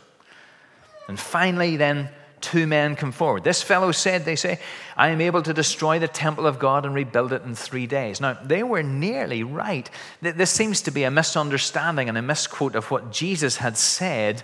And 1.07 1.19
finally, 1.19 1.77
then, 1.77 2.09
two 2.43 2.67
men 2.67 2.95
come 2.95 3.11
forward. 3.11 3.43
This 3.43 3.63
fellow 3.63 3.91
said, 3.91 4.25
they 4.25 4.35
say, 4.35 4.59
I 4.97 5.09
am 5.09 5.21
able 5.21 5.41
to 5.43 5.53
destroy 5.53 5.99
the 5.99 6.09
temple 6.09 6.45
of 6.45 6.59
God 6.59 6.85
and 6.85 6.93
rebuild 6.93 7.31
it 7.31 7.43
in 7.43 7.55
three 7.55 7.87
days. 7.87 8.19
Now, 8.19 8.33
they 8.33 8.63
were 8.63 8.83
nearly 8.83 9.43
right. 9.43 9.89
This 10.21 10.51
seems 10.51 10.81
to 10.81 10.91
be 10.91 11.03
a 11.03 11.11
misunderstanding 11.11 12.09
and 12.09 12.17
a 12.17 12.21
misquote 12.21 12.75
of 12.75 12.91
what 12.91 13.11
Jesus 13.11 13.57
had 13.57 13.77
said 13.77 14.43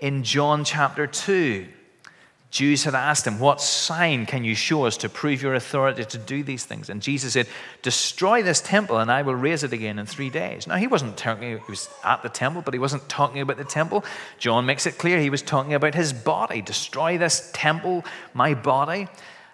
in 0.00 0.24
John 0.24 0.64
chapter 0.64 1.06
2. 1.06 1.66
Jews 2.50 2.82
had 2.82 2.96
asked 2.96 3.28
him, 3.28 3.38
What 3.38 3.60
sign 3.60 4.26
can 4.26 4.42
you 4.42 4.56
show 4.56 4.84
us 4.84 4.96
to 4.98 5.08
prove 5.08 5.40
your 5.40 5.54
authority 5.54 6.04
to 6.04 6.18
do 6.18 6.42
these 6.42 6.64
things? 6.64 6.90
And 6.90 7.00
Jesus 7.00 7.34
said, 7.34 7.46
Destroy 7.82 8.42
this 8.42 8.60
temple 8.60 8.98
and 8.98 9.10
I 9.10 9.22
will 9.22 9.36
raise 9.36 9.62
it 9.62 9.72
again 9.72 10.00
in 10.00 10.06
three 10.06 10.30
days. 10.30 10.66
Now, 10.66 10.74
he 10.74 10.88
wasn't 10.88 11.16
talking, 11.16 11.58
he 11.58 11.70
was 11.70 11.88
at 12.02 12.24
the 12.24 12.28
temple, 12.28 12.62
but 12.62 12.74
he 12.74 12.80
wasn't 12.80 13.08
talking 13.08 13.40
about 13.40 13.56
the 13.56 13.64
temple. 13.64 14.04
John 14.38 14.66
makes 14.66 14.84
it 14.86 14.98
clear 14.98 15.20
he 15.20 15.30
was 15.30 15.42
talking 15.42 15.74
about 15.74 15.94
his 15.94 16.12
body. 16.12 16.60
Destroy 16.60 17.18
this 17.18 17.50
temple, 17.54 18.04
my 18.34 18.54
body. 18.54 19.06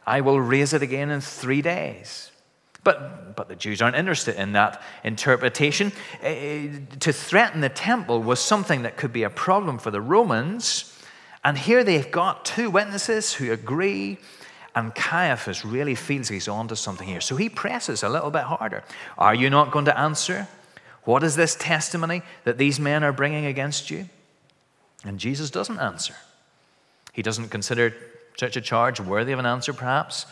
I 0.06 0.22
will 0.22 0.40
raise 0.40 0.72
it 0.72 0.80
again 0.80 1.10
in 1.10 1.20
three 1.20 1.60
days. 1.60 2.30
But, 2.86 3.36
but 3.36 3.48
the 3.48 3.56
Jews 3.56 3.82
aren't 3.82 3.96
interested 3.96 4.40
in 4.40 4.52
that 4.52 4.80
interpretation. 5.04 5.92
Uh, 6.22 6.68
to 7.00 7.12
threaten 7.12 7.60
the 7.60 7.68
temple 7.68 8.22
was 8.22 8.40
something 8.40 8.82
that 8.82 8.96
could 8.96 9.12
be 9.12 9.24
a 9.24 9.30
problem 9.30 9.78
for 9.78 9.90
the 9.90 10.00
Romans 10.00 10.96
and 11.46 11.56
here 11.56 11.84
they've 11.84 12.10
got 12.10 12.44
two 12.44 12.70
witnesses 12.70 13.32
who 13.32 13.52
agree, 13.52 14.18
and 14.74 14.92
Caiaphas 14.92 15.64
really 15.64 15.94
feels 15.94 16.26
he's 16.26 16.48
onto 16.48 16.74
something 16.74 17.06
here. 17.06 17.20
So 17.20 17.36
he 17.36 17.48
presses 17.48 18.02
a 18.02 18.08
little 18.08 18.32
bit 18.32 18.42
harder. 18.42 18.82
Are 19.16 19.32
you 19.32 19.48
not 19.48 19.70
going 19.70 19.84
to 19.84 19.96
answer? 19.96 20.48
What 21.04 21.22
is 21.22 21.36
this 21.36 21.54
testimony 21.54 22.22
that 22.42 22.58
these 22.58 22.80
men 22.80 23.04
are 23.04 23.12
bringing 23.12 23.46
against 23.46 23.92
you? 23.92 24.08
And 25.04 25.20
Jesus 25.20 25.48
doesn't 25.48 25.78
answer. 25.78 26.16
He 27.12 27.22
doesn't 27.22 27.50
consider 27.50 27.94
such 28.36 28.56
a 28.56 28.60
charge 28.60 28.98
worthy 28.98 29.30
of 29.30 29.38
an 29.38 29.46
answer, 29.46 29.72
perhaps. 29.72 30.26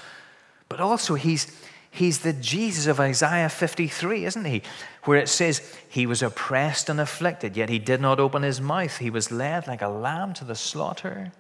But 0.69 0.81
also, 0.81 1.15
he's, 1.15 1.57
He's 1.95 2.19
the 2.19 2.33
Jesus 2.33 2.89
of 2.89 2.99
Isaiah 2.99 3.49
53, 3.49 4.25
isn't 4.25 4.45
he? 4.47 4.63
Where 5.05 5.17
it 5.17 5.29
says, 5.29 5.63
He 5.89 6.07
was 6.07 6.25
oppressed 6.25 6.89
and 6.89 7.01
afflicted, 7.01 7.57
yet 7.57 7.69
he 7.69 7.79
did 7.79 8.01
not 8.01 8.19
open 8.19 8.43
his 8.43 8.61
mouth. 8.61 8.99
He 8.99 9.11
was 9.11 9.31
led 9.31 9.69
like 9.69 9.81
a 9.81 9.87
lamb 9.87 10.35
to 10.35 10.45
the 10.45 10.57
slaughter, 10.57 11.31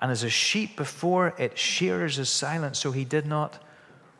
and 0.00 0.10
as 0.10 0.24
a 0.24 0.28
sheep 0.28 0.76
before 0.76 1.32
its 1.38 1.60
shearers 1.60 2.18
is 2.18 2.28
silent, 2.28 2.76
so 2.76 2.90
he 2.90 3.04
did 3.04 3.24
not 3.24 3.62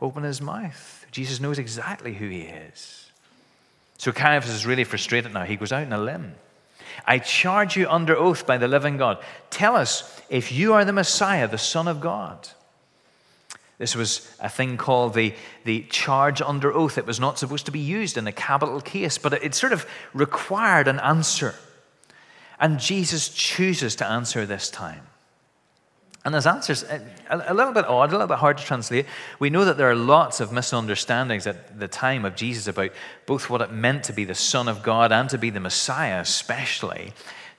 open 0.00 0.22
his 0.22 0.40
mouth. 0.40 1.06
Jesus 1.10 1.40
knows 1.40 1.58
exactly 1.58 2.14
who 2.14 2.28
he 2.28 2.42
is. 2.42 3.10
So 3.98 4.12
Caiaphas 4.12 4.52
is 4.52 4.64
really 4.64 4.84
frustrated 4.84 5.34
now. 5.34 5.42
He 5.42 5.56
goes 5.56 5.72
out 5.72 5.86
on 5.86 5.92
a 5.92 5.98
limb. 5.98 6.36
I 7.04 7.18
charge 7.18 7.76
you 7.76 7.88
under 7.90 8.16
oath 8.16 8.46
by 8.46 8.58
the 8.58 8.68
living 8.68 8.96
God. 8.96 9.18
Tell 9.50 9.74
us 9.74 10.22
if 10.30 10.52
you 10.52 10.72
are 10.74 10.84
the 10.84 10.92
Messiah, 10.92 11.48
the 11.48 11.58
Son 11.58 11.88
of 11.88 12.00
God. 12.00 12.48
This 13.84 13.94
was 13.94 14.34
a 14.40 14.48
thing 14.48 14.78
called 14.78 15.12
the, 15.12 15.34
the 15.64 15.82
charge 15.90 16.40
under 16.40 16.72
oath. 16.72 16.96
It 16.96 17.04
was 17.04 17.20
not 17.20 17.38
supposed 17.38 17.66
to 17.66 17.70
be 17.70 17.80
used 17.80 18.16
in 18.16 18.26
a 18.26 18.32
capital 18.32 18.80
case, 18.80 19.18
but 19.18 19.34
it, 19.34 19.42
it 19.42 19.54
sort 19.54 19.74
of 19.74 19.86
required 20.14 20.88
an 20.88 20.98
answer. 21.00 21.54
And 22.58 22.80
Jesus 22.80 23.28
chooses 23.28 23.94
to 23.96 24.06
answer 24.06 24.46
this 24.46 24.70
time. 24.70 25.02
And 26.24 26.34
his 26.34 26.46
answer's 26.46 26.82
a, 26.84 27.02
a 27.28 27.52
little 27.52 27.74
bit 27.74 27.84
odd, 27.84 28.08
a 28.08 28.12
little 28.12 28.26
bit 28.26 28.38
hard 28.38 28.56
to 28.56 28.64
translate. 28.64 29.04
We 29.38 29.50
know 29.50 29.66
that 29.66 29.76
there 29.76 29.90
are 29.90 29.94
lots 29.94 30.40
of 30.40 30.50
misunderstandings 30.50 31.46
at 31.46 31.78
the 31.78 31.86
time 31.86 32.24
of 32.24 32.36
Jesus 32.36 32.66
about 32.66 32.92
both 33.26 33.50
what 33.50 33.60
it 33.60 33.70
meant 33.70 34.04
to 34.04 34.14
be 34.14 34.24
the 34.24 34.34
Son 34.34 34.66
of 34.66 34.82
God 34.82 35.12
and 35.12 35.28
to 35.28 35.36
be 35.36 35.50
the 35.50 35.60
Messiah, 35.60 36.20
especially. 36.20 37.12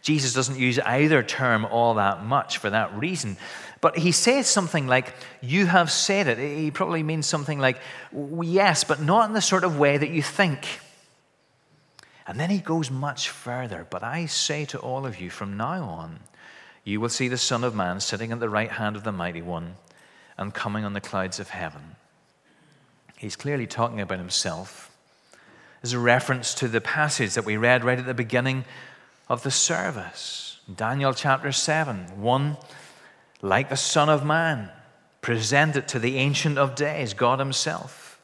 Jesus 0.06 0.34
doesn't 0.34 0.60
use 0.60 0.78
either 0.78 1.24
term 1.24 1.66
all 1.66 1.96
that 1.96 2.24
much 2.24 2.60
for 2.60 2.70
that 2.70 2.96
reason. 2.96 3.38
But 3.82 3.98
he 3.98 4.12
says 4.12 4.46
something 4.46 4.86
like, 4.86 5.12
You 5.42 5.66
have 5.66 5.92
said 5.92 6.28
it. 6.28 6.38
He 6.38 6.70
probably 6.70 7.02
means 7.02 7.26
something 7.26 7.58
like, 7.58 7.80
Yes, 8.14 8.84
but 8.84 9.02
not 9.02 9.28
in 9.28 9.34
the 9.34 9.42
sort 9.42 9.64
of 9.64 9.80
way 9.80 9.98
that 9.98 10.12
you 10.12 10.22
think. 10.22 10.80
And 12.28 12.40
then 12.40 12.52
he 12.52 12.60
goes 12.60 12.92
much 12.92 13.32
further. 13.32 13.88
But 13.90 14.04
I 14.04 14.28
say 14.28 14.66
to 14.66 14.78
all 14.78 15.08
of 15.08 15.20
you, 15.20 15.32
from 15.32 15.58
now 15.58 15.84
on, 15.84 16.20
you 16.84 17.02
will 17.02 17.10
see 17.10 17.28
the 17.28 17.36
Son 17.36 17.64
of 17.64 17.74
Man 17.74 18.00
sitting 18.00 18.32
at 18.32 18.40
the 18.40 18.48
right 18.48 18.74
hand 18.74 18.96
of 18.96 19.04
the 19.04 19.12
Mighty 19.12 19.42
One 19.42 19.74
and 20.38 20.54
coming 20.54 20.86
on 20.86 20.94
the 20.94 21.02
clouds 21.02 21.40
of 21.40 21.50
heaven. 21.50 21.96
He's 23.18 23.36
clearly 23.36 23.66
talking 23.66 24.02
about 24.02 24.20
himself. 24.20 24.92
There's 25.82 25.94
a 25.94 26.00
reference 26.00 26.54
to 26.56 26.68
the 26.68 26.80
passage 26.82 27.34
that 27.34 27.46
we 27.46 27.58
read 27.58 27.84
right 27.84 27.98
at 27.98 28.06
the 28.06 28.14
beginning 28.14 28.66
of 29.28 29.44
the 29.44 29.52
service. 29.52 30.60
Daniel 30.74 31.14
chapter 31.14 31.52
7 31.52 32.22
1 32.22 32.58
like 33.42 33.70
the 33.70 33.78
Son 33.78 34.10
of 34.10 34.26
Man, 34.26 34.72
presented 35.22 35.88
to 35.90 36.00
the 36.00 36.18
Ancient 36.18 36.58
of 36.58 36.76
Days, 36.76 37.14
God 37.14 37.40
Himself. 37.40 38.20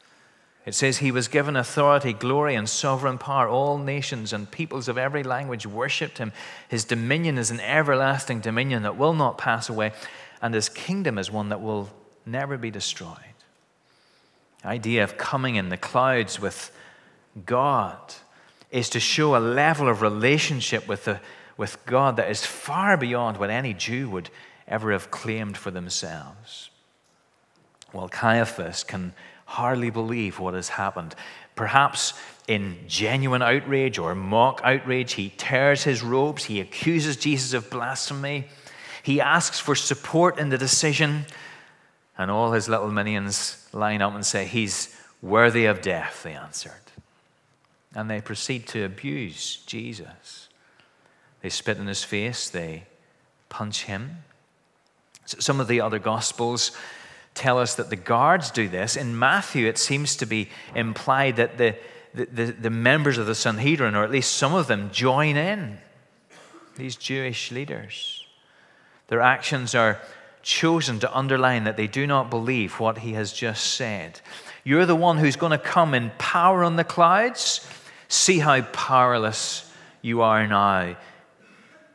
It 0.64 0.74
says 0.74 0.98
he 0.98 1.10
was 1.10 1.28
given 1.28 1.56
authority, 1.56 2.12
glory, 2.12 2.54
and 2.54 2.68
sovereign 2.68 3.18
power. 3.18 3.48
All 3.48 3.78
nations 3.78 4.32
and 4.32 4.50
peoples 4.50 4.88
of 4.88 4.96
every 4.96 5.24
language 5.24 5.66
worshipped 5.66 6.18
him. 6.18 6.32
His 6.68 6.84
dominion 6.84 7.36
is 7.36 7.50
an 7.50 7.58
everlasting 7.58 8.40
dominion 8.40 8.84
that 8.84 8.96
will 8.96 9.14
not 9.14 9.38
pass 9.38 9.68
away, 9.68 9.92
and 10.40 10.54
his 10.54 10.68
kingdom 10.68 11.18
is 11.18 11.32
one 11.32 11.48
that 11.48 11.60
will 11.60 11.90
never 12.24 12.56
be 12.56 12.70
destroyed. 12.70 13.16
The 14.62 14.68
idea 14.68 15.02
of 15.02 15.18
coming 15.18 15.56
in 15.56 15.68
the 15.68 15.76
clouds 15.76 16.38
with 16.38 16.70
God 17.44 18.14
is 18.72 18.88
to 18.88 18.98
show 18.98 19.36
a 19.36 19.38
level 19.38 19.88
of 19.88 20.02
relationship 20.02 20.88
with, 20.88 21.04
the, 21.04 21.20
with 21.56 21.84
God 21.86 22.16
that 22.16 22.30
is 22.30 22.44
far 22.44 22.96
beyond 22.96 23.36
what 23.36 23.50
any 23.50 23.74
Jew 23.74 24.08
would 24.10 24.30
ever 24.66 24.90
have 24.92 25.10
claimed 25.10 25.56
for 25.56 25.70
themselves. 25.70 26.70
Well, 27.92 28.08
Caiaphas 28.08 28.82
can 28.82 29.12
hardly 29.44 29.90
believe 29.90 30.38
what 30.38 30.54
has 30.54 30.70
happened. 30.70 31.14
Perhaps 31.54 32.14
in 32.48 32.78
genuine 32.88 33.42
outrage 33.42 33.98
or 33.98 34.14
mock 34.14 34.62
outrage, 34.64 35.12
he 35.12 35.34
tears 35.36 35.84
his 35.84 36.02
robes, 36.02 36.44
he 36.44 36.60
accuses 36.60 37.16
Jesus 37.16 37.52
of 37.52 37.68
blasphemy, 37.68 38.46
he 39.02 39.20
asks 39.20 39.58
for 39.58 39.74
support 39.74 40.38
in 40.38 40.48
the 40.48 40.56
decision, 40.56 41.26
and 42.16 42.30
all 42.30 42.52
his 42.52 42.68
little 42.68 42.90
minions 42.90 43.68
line 43.72 44.00
up 44.00 44.14
and 44.14 44.24
say, 44.24 44.46
He's 44.46 44.96
worthy 45.20 45.66
of 45.66 45.82
death, 45.82 46.22
they 46.22 46.32
answered. 46.32 46.81
And 47.94 48.10
they 48.10 48.20
proceed 48.20 48.66
to 48.68 48.84
abuse 48.84 49.56
Jesus. 49.66 50.48
They 51.42 51.48
spit 51.48 51.78
in 51.78 51.86
his 51.86 52.04
face, 52.04 52.48
they 52.48 52.84
punch 53.48 53.84
him, 53.84 54.22
some 55.26 55.60
of 55.60 55.68
the 55.68 55.80
other 55.80 55.98
Gospels 55.98 56.72
tell 57.34 57.58
us 57.58 57.76
that 57.76 57.90
the 57.90 57.96
guards 57.96 58.50
do 58.50 58.68
this. 58.68 58.96
In 58.96 59.18
Matthew, 59.18 59.66
it 59.66 59.78
seems 59.78 60.16
to 60.16 60.26
be 60.26 60.48
implied 60.74 61.36
that 61.36 61.56
the, 61.58 61.76
the, 62.14 62.52
the, 62.52 62.70
members 62.70 63.18
of 63.18 63.26
the 63.26 63.34
Sanhedrin, 63.34 63.94
or 63.94 64.04
at 64.04 64.10
least 64.10 64.34
some 64.34 64.54
of 64.54 64.66
them, 64.66 64.90
join 64.90 65.36
in. 65.36 65.78
These 66.76 66.96
Jewish 66.96 67.50
leaders. 67.50 68.26
Their 69.08 69.20
actions 69.20 69.74
are 69.74 70.00
chosen 70.42 70.98
to 71.00 71.16
underline 71.16 71.64
that 71.64 71.76
they 71.76 71.86
do 71.86 72.06
not 72.06 72.28
believe 72.28 72.80
what 72.80 72.98
he 72.98 73.12
has 73.12 73.32
just 73.32 73.74
said. 73.74 74.20
You're 74.64 74.86
the 74.86 74.96
one 74.96 75.18
who's 75.18 75.36
going 75.36 75.52
to 75.52 75.58
come 75.58 75.94
in 75.94 76.10
power 76.18 76.64
on 76.64 76.76
the 76.76 76.84
clouds. 76.84 77.66
See 78.12 78.40
how 78.40 78.60
powerless 78.60 79.72
you 80.02 80.20
are 80.20 80.46
now 80.46 80.96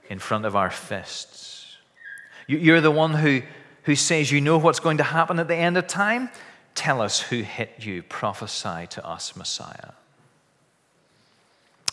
in 0.09 0.17
front 0.17 0.45
of 0.45 0.55
our 0.55 0.71
fists. 0.71 1.77
You're 2.47 2.81
the 2.81 2.89
one 2.89 3.13
who, 3.13 3.43
who 3.83 3.95
says 3.95 4.31
you 4.31 4.41
know 4.41 4.57
what's 4.57 4.79
going 4.79 4.97
to 4.97 5.03
happen 5.03 5.38
at 5.38 5.47
the 5.47 5.55
end 5.55 5.77
of 5.77 5.86
time. 5.86 6.31
Tell 6.74 7.03
us 7.03 7.21
who 7.21 7.43
hit 7.43 7.86
you. 7.86 8.01
Prophesy 8.01 8.88
to 8.88 9.05
us, 9.05 9.36
Messiah. 9.36 9.91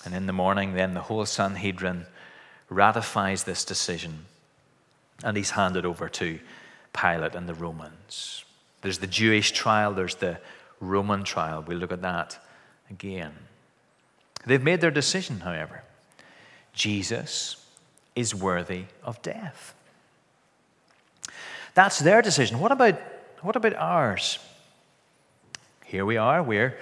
And 0.07 0.15
in 0.15 0.25
the 0.25 0.33
morning, 0.33 0.73
then, 0.73 0.95
the 0.95 1.03
whole 1.03 1.27
Sanhedrin 1.27 2.07
ratifies 2.71 3.45
this 3.45 3.63
decision 3.63 4.25
and 5.23 5.37
he's 5.37 5.51
handed 5.51 5.85
over 5.85 6.09
to 6.09 6.39
Pilate 6.95 7.35
and 7.35 7.47
the 7.47 7.53
Romans. 7.53 8.47
There's 8.81 9.01
the 9.01 9.07
Jewish 9.07 9.53
trial, 9.53 9.93
there's 9.93 10.15
the 10.15 10.39
Roman 10.81 11.25
trial. 11.25 11.63
We'll 11.67 11.77
look 11.77 11.93
at 11.93 12.01
that 12.01 12.39
again. 12.89 13.35
They've 14.47 14.63
made 14.63 14.81
their 14.81 14.91
decision, 14.91 15.41
however. 15.41 15.83
Jesus 16.73 17.57
is 18.15 18.35
worthy 18.35 18.85
of 19.03 19.21
death. 19.23 19.75
That's 21.75 21.99
their 21.99 22.23
decision. 22.23 22.61
What 22.61 22.73
about, 22.73 23.01
what 23.43 23.57
about 23.57 23.75
ours? 23.75 24.39
Here 25.85 26.05
we 26.05 26.17
are, 26.17 26.43
we're 26.43 26.77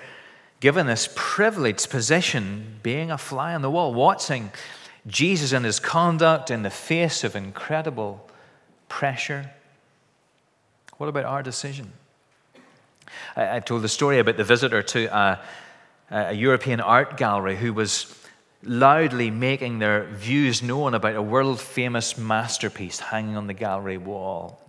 given 0.61 0.87
this 0.87 1.09
privileged 1.15 1.91
position, 1.91 2.79
being 2.83 3.11
a 3.11 3.19
fly 3.19 3.55
on 3.55 3.63
the 3.63 3.71
wall, 3.71 3.93
watching 3.93 4.51
Jesus 5.07 5.53
and 5.53 5.65
his 5.65 5.81
conduct 5.81 6.51
in 6.51 6.63
the 6.63 6.71
face 6.71 7.25
of 7.25 7.35
incredible 7.35 8.29
pressure. 8.89 9.51
What 10.99 11.09
about 11.09 11.25
our 11.25 11.43
decision? 11.43 11.93
I, 13.35 13.45
have 13.45 13.65
told 13.65 13.83
the 13.83 13.89
story 13.89 14.19
about 14.19 14.37
the 14.37 14.45
visitor 14.45 14.83
to 14.83 15.07
a, 15.07 15.41
a 16.13 16.35
European 16.35 16.81
art 16.81 17.17
gallery 17.17 17.57
who 17.57 17.73
was 17.73 18.15
loudly 18.63 19.31
making 19.31 19.79
their 19.79 20.05
views 20.05 20.63
known 20.63 20.95
about 20.95 21.17
a 21.17 21.23
world 21.23 21.59
famous 21.61 22.19
masterpiece 22.19 23.01
hanging 23.01 23.37
on 23.37 23.47
the 23.47 23.55
gallery 23.55 23.97
wall. 23.97 24.61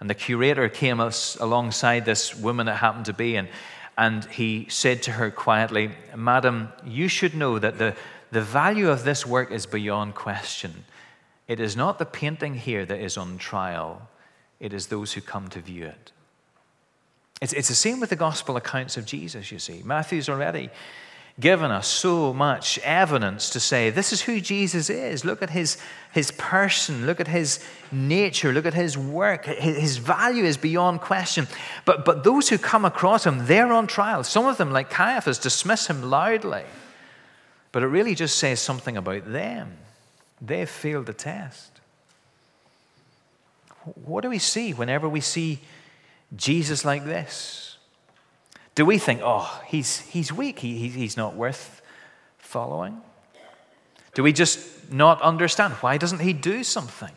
And 0.00 0.10
the 0.10 0.14
curator 0.14 0.68
came 0.68 1.00
alongside 1.00 2.04
this 2.04 2.34
woman 2.34 2.68
it 2.68 2.74
happened 2.74 3.06
to 3.06 3.12
be, 3.12 3.36
and, 3.36 3.48
and 3.96 4.24
he 4.26 4.66
said 4.68 5.02
to 5.04 5.12
her 5.12 5.30
quietly, 5.30 5.92
Madam, 6.16 6.68
you 6.84 7.06
should 7.06 7.34
know 7.34 7.58
that 7.60 7.78
the, 7.78 7.94
the 8.32 8.42
value 8.42 8.90
of 8.90 9.04
this 9.04 9.24
work 9.24 9.52
is 9.52 9.66
beyond 9.66 10.16
question. 10.16 10.84
It 11.46 11.60
is 11.60 11.76
not 11.76 11.98
the 11.98 12.06
painting 12.06 12.54
here 12.54 12.84
that 12.84 12.98
is 12.98 13.16
on 13.16 13.38
trial, 13.38 14.08
it 14.58 14.72
is 14.72 14.88
those 14.88 15.12
who 15.12 15.20
come 15.20 15.48
to 15.50 15.60
view 15.60 15.86
it. 15.86 16.10
It's, 17.40 17.52
it's 17.52 17.68
the 17.68 17.74
same 17.74 18.00
with 18.00 18.10
the 18.10 18.16
gospel 18.16 18.56
accounts 18.56 18.96
of 18.96 19.06
Jesus, 19.06 19.50
you 19.50 19.58
see. 19.58 19.82
Matthew's 19.84 20.28
already 20.28 20.70
given 21.40 21.70
us 21.72 21.88
so 21.88 22.32
much 22.32 22.78
evidence 22.80 23.50
to 23.50 23.58
say 23.58 23.90
this 23.90 24.12
is 24.12 24.22
who 24.22 24.40
Jesus 24.40 24.88
is. 24.88 25.24
Look 25.24 25.42
at 25.42 25.50
his, 25.50 25.78
his 26.12 26.30
person, 26.32 27.06
look 27.06 27.18
at 27.18 27.26
his 27.26 27.64
nature, 27.90 28.52
look 28.52 28.66
at 28.66 28.74
his 28.74 28.96
work. 28.96 29.46
His 29.46 29.96
value 29.96 30.44
is 30.44 30.56
beyond 30.56 31.00
question. 31.00 31.48
But, 31.84 32.04
but 32.04 32.22
those 32.22 32.48
who 32.48 32.58
come 32.58 32.84
across 32.84 33.26
him, 33.26 33.46
they're 33.46 33.72
on 33.72 33.88
trial. 33.88 34.22
Some 34.22 34.46
of 34.46 34.58
them, 34.58 34.70
like 34.70 34.90
Caiaphas, 34.90 35.38
dismiss 35.38 35.88
him 35.88 36.02
loudly. 36.02 36.64
But 37.72 37.82
it 37.82 37.88
really 37.88 38.14
just 38.14 38.38
says 38.38 38.60
something 38.60 38.96
about 38.96 39.32
them. 39.32 39.76
They've 40.40 40.70
failed 40.70 41.06
the 41.06 41.12
test. 41.12 41.80
What 44.04 44.22
do 44.22 44.30
we 44.30 44.38
see 44.38 44.72
whenever 44.72 45.08
we 45.08 45.20
see 45.20 45.60
Jesus 46.36 46.84
like 46.84 47.04
this? 47.04 47.76
Do 48.74 48.84
we 48.84 48.98
think, 48.98 49.20
oh, 49.22 49.62
he's, 49.66 50.00
he's 50.00 50.32
weak, 50.32 50.58
he, 50.58 50.88
he's 50.88 51.16
not 51.16 51.36
worth 51.36 51.80
following? 52.38 53.00
Do 54.14 54.22
we 54.22 54.32
just 54.32 54.92
not 54.92 55.20
understand? 55.22 55.74
Why 55.74 55.96
doesn't 55.98 56.20
he 56.20 56.32
do 56.32 56.64
something? 56.64 57.12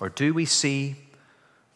Or 0.00 0.08
do 0.08 0.34
we 0.34 0.44
see 0.44 0.96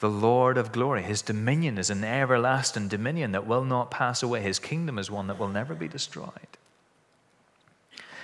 the 0.00 0.08
Lord 0.08 0.58
of 0.58 0.73
glory? 0.73 1.02
His 1.02 1.23
dominion 1.23 1.78
is 1.78 1.90
an 1.90 2.04
everlasting 2.04 2.88
dominion 2.88 3.32
that 3.32 3.47
will 3.47 3.64
not 3.64 3.90
pass 3.90 4.23
away. 4.23 4.40
His 4.40 4.58
kingdom 4.58 4.99
is 4.99 5.11
one 5.11 5.26
that 5.28 5.38
will 5.38 5.49
never 5.49 5.75
be 5.75 5.88
destroyed. 5.88 6.30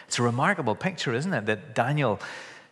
It's 0.07 0.19
a 0.19 0.23
remarkable 0.23 0.75
picture, 0.75 1.15
isn't 1.15 1.33
it, 1.33 1.47
that 1.47 1.75
Daniel 1.75 2.21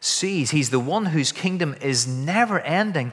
sees. 0.01 0.51
He's 0.51 0.71
the 0.71 0.81
one 0.81 1.07
whose 1.07 1.33
kingdom 1.33 1.75
is 1.81 2.07
never 2.07 2.61
ending, 2.61 3.13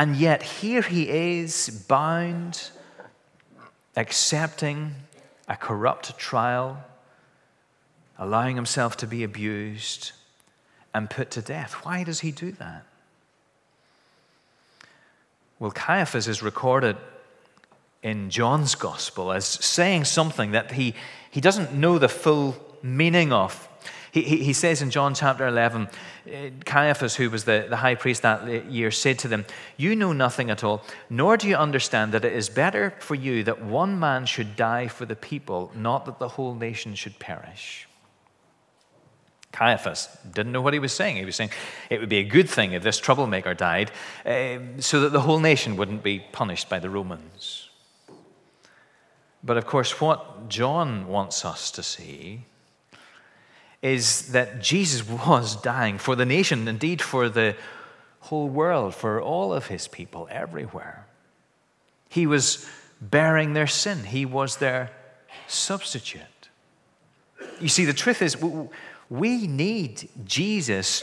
and 0.00 0.16
yet 0.16 0.42
here 0.42 0.80
he 0.80 1.10
is 1.10 1.84
bound 1.86 2.70
accepting 3.94 4.94
a 5.46 5.54
corrupt 5.54 6.16
trial, 6.16 6.82
allowing 8.18 8.56
himself 8.56 8.96
to 8.96 9.06
be 9.06 9.22
abused 9.22 10.12
and 10.94 11.10
put 11.10 11.30
to 11.32 11.42
death. 11.42 11.84
Why 11.84 12.02
does 12.02 12.20
he 12.20 12.30
do 12.30 12.50
that? 12.52 12.86
Well, 15.58 15.70
Caiaphas 15.70 16.28
is 16.28 16.42
recorded 16.42 16.96
in 18.02 18.30
John's 18.30 18.74
gospel 18.74 19.30
as 19.30 19.44
saying 19.44 20.06
something 20.06 20.52
that 20.52 20.72
he, 20.72 20.94
he 21.30 21.42
doesn't 21.42 21.74
know 21.74 21.98
the 21.98 22.08
full 22.08 22.56
meaning 22.82 23.34
of. 23.34 23.68
He, 24.12 24.22
he, 24.22 24.52
says 24.52 24.82
in 24.82 24.90
John 24.90 25.14
chapter 25.14 25.46
11, 25.46 25.86
uh, 25.86 26.30
Caiaphas, 26.64 27.14
who 27.14 27.30
was 27.30 27.44
the, 27.44 27.66
the 27.68 27.76
high 27.76 27.94
priest 27.94 28.22
that 28.22 28.64
year, 28.66 28.90
said 28.90 29.20
to 29.20 29.28
them, 29.28 29.44
You 29.76 29.94
know 29.94 30.12
nothing 30.12 30.50
at 30.50 30.64
all, 30.64 30.82
nor 31.08 31.36
do 31.36 31.48
you 31.48 31.54
understand 31.54 32.12
that 32.12 32.24
it 32.24 32.32
is 32.32 32.48
better 32.48 32.94
for 32.98 33.14
you 33.14 33.44
that 33.44 33.62
one 33.62 34.00
man 34.00 34.26
should 34.26 34.56
die 34.56 34.88
for 34.88 35.06
the 35.06 35.14
people, 35.14 35.70
not 35.76 36.06
that 36.06 36.18
the 36.18 36.28
whole 36.28 36.54
nation 36.54 36.94
should 36.96 37.18
perish. 37.20 37.86
Caiaphas 39.52 40.08
didn't 40.32 40.52
know 40.52 40.60
what 40.60 40.74
he 40.74 40.78
was 40.78 40.92
saying. 40.92 41.16
He 41.16 41.24
was 41.24 41.36
saying 41.36 41.50
it 41.88 42.00
would 42.00 42.08
be 42.08 42.18
a 42.18 42.24
good 42.24 42.48
thing 42.48 42.72
if 42.72 42.82
this 42.82 42.98
troublemaker 42.98 43.54
died 43.54 43.90
uh, 44.24 44.58
so 44.78 45.00
that 45.00 45.12
the 45.12 45.20
whole 45.20 45.40
nation 45.40 45.76
wouldn't 45.76 46.02
be 46.02 46.20
punished 46.32 46.68
by 46.68 46.78
the 46.78 46.90
Romans. 46.90 47.68
But 49.42 49.56
of 49.56 49.66
course, 49.66 50.00
what 50.00 50.48
John 50.48 51.08
wants 51.08 51.44
us 51.44 51.70
to 51.72 51.82
see 51.82 52.44
is 53.82 54.32
that 54.32 54.60
Jesus 54.60 55.08
was 55.08 55.56
dying 55.56 55.98
for 55.98 56.14
the 56.14 56.26
nation, 56.26 56.68
indeed 56.68 57.00
for 57.00 57.28
the 57.28 57.56
whole 58.20 58.48
world, 58.48 58.94
for 58.94 59.20
all 59.20 59.52
of 59.52 59.66
his 59.66 59.88
people 59.88 60.28
everywhere. 60.30 61.06
He 62.08 62.26
was 62.26 62.68
bearing 63.00 63.54
their 63.54 63.66
sin, 63.66 64.04
he 64.04 64.26
was 64.26 64.56
their 64.56 64.90
substitute. 65.46 66.20
You 67.60 67.68
see, 67.68 67.84
the 67.84 67.94
truth 67.94 68.20
is, 68.20 68.36
we 69.08 69.46
need 69.46 70.08
Jesus 70.24 71.02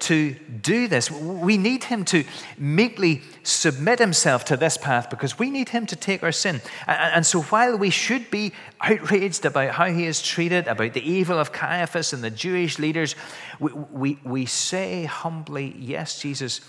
to 0.00 0.32
do 0.62 0.88
this. 0.88 1.10
We 1.10 1.56
need 1.56 1.84
him 1.84 2.04
to 2.06 2.24
meekly 2.58 3.22
submit 3.42 3.98
himself 3.98 4.44
to 4.46 4.56
this 4.56 4.76
path 4.76 5.10
because 5.10 5.38
we 5.38 5.50
need 5.50 5.70
him 5.70 5.86
to 5.86 5.96
take 5.96 6.22
our 6.22 6.32
sin. 6.32 6.60
And 6.86 7.24
so 7.24 7.42
while 7.42 7.76
we 7.76 7.90
should 7.90 8.30
be 8.30 8.52
outraged 8.80 9.44
about 9.44 9.70
how 9.70 9.86
he 9.86 10.06
is 10.06 10.22
treated, 10.22 10.66
about 10.66 10.94
the 10.94 11.08
evil 11.08 11.38
of 11.38 11.52
Caiaphas 11.52 12.12
and 12.12 12.22
the 12.22 12.30
Jewish 12.30 12.78
leaders, 12.78 13.14
we, 13.58 13.72
we, 13.72 14.18
we 14.24 14.46
say 14.46 15.04
humbly, 15.04 15.76
Yes, 15.78 16.20
Jesus, 16.20 16.60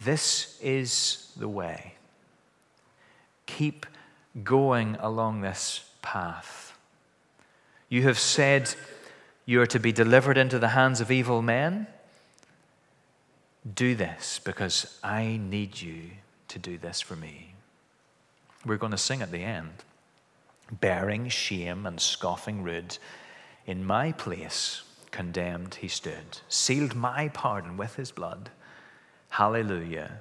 this 0.00 0.58
is 0.62 1.32
the 1.36 1.48
way. 1.48 1.94
Keep 3.46 3.86
going 4.44 4.96
along 5.00 5.40
this 5.40 5.84
path. 6.02 6.78
You 7.88 8.02
have 8.02 8.18
said 8.18 8.74
you 9.46 9.60
are 9.62 9.66
to 9.66 9.80
be 9.80 9.92
delivered 9.92 10.36
into 10.36 10.58
the 10.58 10.68
hands 10.68 11.00
of 11.00 11.10
evil 11.10 11.40
men. 11.40 11.86
Do 13.74 13.94
this 13.94 14.40
because 14.42 14.98
I 15.02 15.38
need 15.42 15.80
you 15.80 16.10
to 16.48 16.58
do 16.58 16.78
this 16.78 17.00
for 17.00 17.16
me. 17.16 17.54
We're 18.64 18.76
going 18.76 18.92
to 18.92 18.98
sing 18.98 19.22
at 19.22 19.30
the 19.30 19.42
end. 19.42 19.84
Bearing 20.70 21.28
shame 21.28 21.86
and 21.86 22.00
scoffing 22.00 22.62
rude, 22.62 22.98
in 23.66 23.84
my 23.84 24.12
place 24.12 24.82
condemned 25.10 25.76
he 25.76 25.88
stood, 25.88 26.40
sealed 26.48 26.94
my 26.94 27.28
pardon 27.28 27.76
with 27.76 27.96
his 27.96 28.10
blood. 28.10 28.50
Hallelujah. 29.30 30.20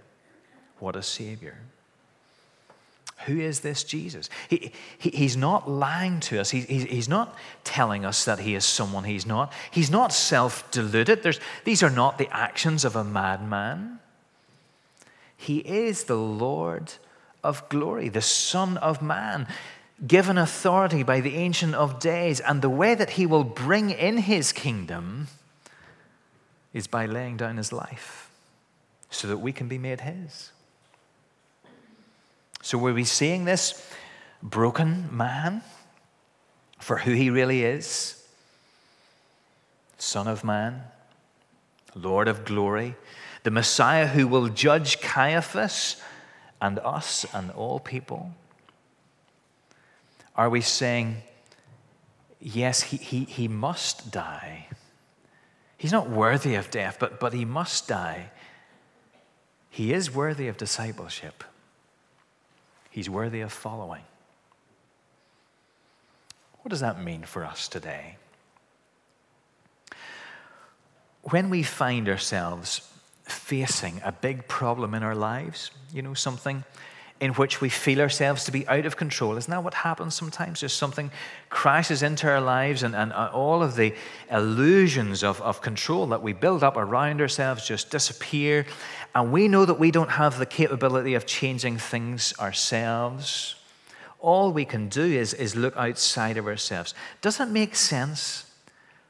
What 0.79 0.95
a 0.95 1.03
Savior. 1.03 1.59
Who 3.25 3.39
is 3.39 3.61
this 3.61 3.83
Jesus? 3.83 4.29
He, 4.47 4.71
he, 4.97 5.09
he's 5.09 5.35
not 5.35 5.69
lying 5.69 6.19
to 6.21 6.39
us. 6.39 6.51
He, 6.51 6.61
he, 6.61 6.85
he's 6.85 7.09
not 7.09 7.35
telling 7.63 8.05
us 8.05 8.25
that 8.25 8.39
he 8.39 8.53
is 8.53 8.63
someone 8.63 9.05
he's 9.05 9.25
not. 9.25 9.51
He's 9.71 9.89
not 9.89 10.13
self 10.13 10.69
deluded. 10.71 11.39
These 11.63 11.83
are 11.83 11.89
not 11.89 12.17
the 12.17 12.29
actions 12.31 12.85
of 12.85 12.95
a 12.95 13.03
madman. 13.03 13.99
He 15.35 15.59
is 15.59 16.05
the 16.05 16.17
Lord 16.17 16.93
of 17.43 17.67
glory, 17.69 18.09
the 18.09 18.21
Son 18.21 18.77
of 18.77 19.01
Man, 19.01 19.47
given 20.05 20.37
authority 20.37 21.03
by 21.03 21.21
the 21.21 21.35
Ancient 21.35 21.75
of 21.75 21.99
Days. 21.99 22.39
And 22.39 22.61
the 22.61 22.69
way 22.69 22.95
that 22.95 23.11
he 23.11 23.25
will 23.25 23.43
bring 23.43 23.89
in 23.89 24.17
his 24.17 24.51
kingdom 24.51 25.27
is 26.73 26.87
by 26.87 27.05
laying 27.05 27.37
down 27.37 27.57
his 27.57 27.71
life 27.71 28.29
so 29.09 29.27
that 29.27 29.37
we 29.37 29.51
can 29.51 29.67
be 29.67 29.77
made 29.77 30.01
his. 30.01 30.51
So, 32.67 32.77
were 32.77 32.93
we 32.93 33.05
seeing 33.05 33.45
this 33.45 33.81
broken 34.43 35.07
man 35.15 35.61
for 36.79 36.97
who 36.97 37.13
he 37.13 37.29
really 37.29 37.63
is? 37.63 38.27
Son 39.97 40.27
of 40.27 40.43
man, 40.43 40.83
Lord 41.95 42.27
of 42.27 42.43
glory, 42.43 42.97
the 43.43 43.51
Messiah 43.51 44.07
who 44.07 44.27
will 44.27 44.49
judge 44.49 44.99
Caiaphas 44.99 46.01
and 46.61 46.77
us 46.79 47.25
and 47.33 47.51
all 47.51 47.79
people? 47.79 48.33
Are 50.35 50.49
we 50.49 50.59
saying, 50.59 51.21
yes, 52.41 52.81
he, 52.81 52.97
he, 52.97 53.23
he 53.23 53.47
must 53.47 54.11
die? 54.11 54.67
He's 55.77 55.93
not 55.93 56.09
worthy 56.09 56.55
of 56.55 56.69
death, 56.69 56.97
but, 56.99 57.17
but 57.17 57.31
he 57.31 57.45
must 57.45 57.87
die. 57.87 58.31
He 59.69 59.93
is 59.93 60.13
worthy 60.13 60.49
of 60.49 60.57
discipleship 60.57 61.45
he's 62.97 63.09
worthy 63.09 63.41
of 63.41 63.53
following. 63.53 64.01
What 66.63 66.71
does 66.71 66.79
that 66.79 66.99
mean 66.99 67.21
for 67.23 67.45
us 67.45 67.67
today? 67.67 68.17
when 71.31 71.49
we 71.49 71.63
find 71.63 72.07
ourselves 72.07 72.81
facing 73.23 73.99
a 74.03 74.11
big 74.11 74.47
problem 74.47 74.93
in 74.93 75.03
our 75.03 75.15
lives, 75.15 75.71
you 75.93 76.01
know, 76.01 76.13
something 76.13 76.63
in 77.19 77.33
which 77.33 77.61
we 77.61 77.69
feel 77.69 77.99
ourselves 77.99 78.43
to 78.43 78.51
be 78.51 78.67
out 78.67 78.85
of 78.85 78.95
control. 78.95 79.37
Isn't 79.37 79.49
that 79.49 79.63
what 79.63 79.73
happens 79.73 80.13
sometimes? 80.13 80.59
Just 80.59 80.77
something 80.77 81.11
crashes 81.49 82.03
into 82.03 82.29
our 82.29 82.41
lives, 82.41 82.83
and, 82.83 82.95
and 82.95 83.11
all 83.11 83.63
of 83.63 83.75
the 83.75 83.93
illusions 84.31 85.23
of, 85.23 85.41
of 85.41 85.61
control 85.61 86.07
that 86.07 86.21
we 86.21 86.33
build 86.33 86.63
up 86.63 86.77
around 86.77 87.19
ourselves 87.19 87.67
just 87.67 87.89
disappear. 87.89 88.65
And 89.15 89.31
we 89.31 89.47
know 89.47 89.65
that 89.65 89.79
we 89.79 89.89
don't 89.89 90.11
have 90.11 90.37
the 90.37 90.45
capability 90.45 91.15
of 91.15 91.25
changing 91.25 91.77
things 91.77 92.33
ourselves. 92.39 93.55
All 94.19 94.51
we 94.51 94.65
can 94.65 94.87
do 94.87 95.03
is, 95.03 95.33
is 95.33 95.55
look 95.55 95.75
outside 95.75 96.37
of 96.37 96.45
ourselves. 96.45 96.93
Does 97.21 97.39
it 97.39 97.47
make 97.47 97.75
sense 97.75 98.51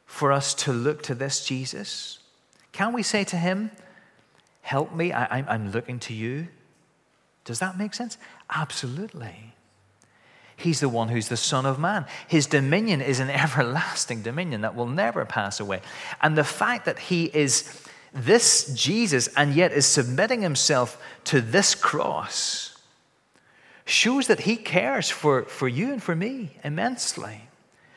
for 0.05 0.31
us 0.31 0.53
to 0.53 0.71
look 0.71 1.03
to 1.03 1.15
this 1.15 1.45
Jesus? 1.45 2.19
Can 2.71 2.93
we 2.93 3.03
say 3.03 3.23
to 3.25 3.37
him, 3.37 3.71
Help 4.61 4.93
me, 4.93 5.13
I, 5.13 5.45
I'm 5.47 5.71
looking 5.71 5.97
to 5.99 6.13
you? 6.13 6.49
Does 7.47 7.59
that 7.59 7.77
make 7.77 7.93
sense? 7.93 8.17
Absolutely. 8.53 9.53
He's 10.57 10.81
the 10.81 10.89
one 10.89 11.07
who's 11.07 11.29
the 11.29 11.37
Son 11.37 11.65
of 11.65 11.79
Man. 11.79 12.05
His 12.27 12.45
dominion 12.45 12.99
is 12.99 13.21
an 13.21 13.29
everlasting 13.45 14.21
dominion 14.21 14.61
that 14.61 14.75
will 14.75 14.85
never 14.85 15.23
pass 15.23 15.61
away. 15.61 15.79
And 16.21 16.37
the 16.37 16.43
fact 16.43 16.83
that 16.85 16.99
he 16.99 17.25
is 17.25 17.81
this 18.13 18.73
Jesus 18.75 19.29
and 19.37 19.55
yet 19.55 19.71
is 19.71 19.85
submitting 19.85 20.41
himself 20.41 21.01
to 21.25 21.39
this 21.39 21.73
cross 21.73 22.77
shows 23.85 24.27
that 24.27 24.41
he 24.41 24.57
cares 24.57 25.09
for, 25.09 25.43
for 25.43 25.69
you 25.69 25.93
and 25.93 26.03
for 26.03 26.15
me 26.15 26.57
immensely. 26.65 27.43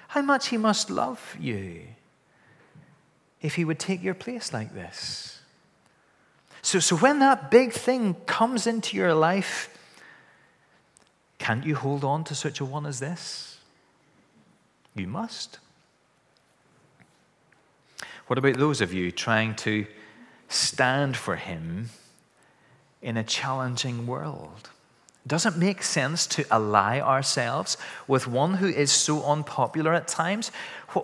How 0.09 0.23
much 0.23 0.49
he 0.49 0.57
must 0.57 0.91
love 0.91 1.37
you 1.41 1.83
if 3.41 3.57
he 3.57 3.65
would 3.65 3.81
take 3.81 4.01
your 4.01 4.15
place 4.15 4.53
like 4.53 4.75
this. 4.75 5.40
So, 6.63 6.79
so 6.79 6.97
when 6.97 7.19
that 7.21 7.51
big 7.51 7.73
thing 7.73 8.15
comes 8.27 8.67
into 8.67 8.97
your 8.97 9.15
life, 9.15 9.77
can't 11.39 11.65
you 11.65 11.75
hold 11.75 12.05
on 12.05 12.25
to 12.25 12.35
such 12.35 12.61
a 12.61 12.65
one 12.65 12.87
as 12.87 13.01
this? 13.01 13.59
You 14.95 15.07
must. 15.07 15.59
What 18.27 18.39
about 18.39 18.59
those 18.59 18.81
of 18.81 18.93
you 18.93 19.11
trying 19.11 19.55
to 19.57 19.87
stand 20.49 21.17
for 21.17 21.37
him 21.37 21.91
in 23.01 23.17
a 23.17 23.25
challenging 23.25 24.07
world? 24.07 24.71
Does 25.27 25.45
it 25.45 25.57
make 25.57 25.83
sense 25.83 26.27
to 26.29 26.47
ally 26.51 26.99
ourselves 26.99 27.77
with 28.09 28.27
one 28.27 28.55
who 28.55 28.69
is 28.69 28.91
so 28.91 29.23
unpopular 29.25 29.93
at 29.93 30.09
times? 30.09 30.51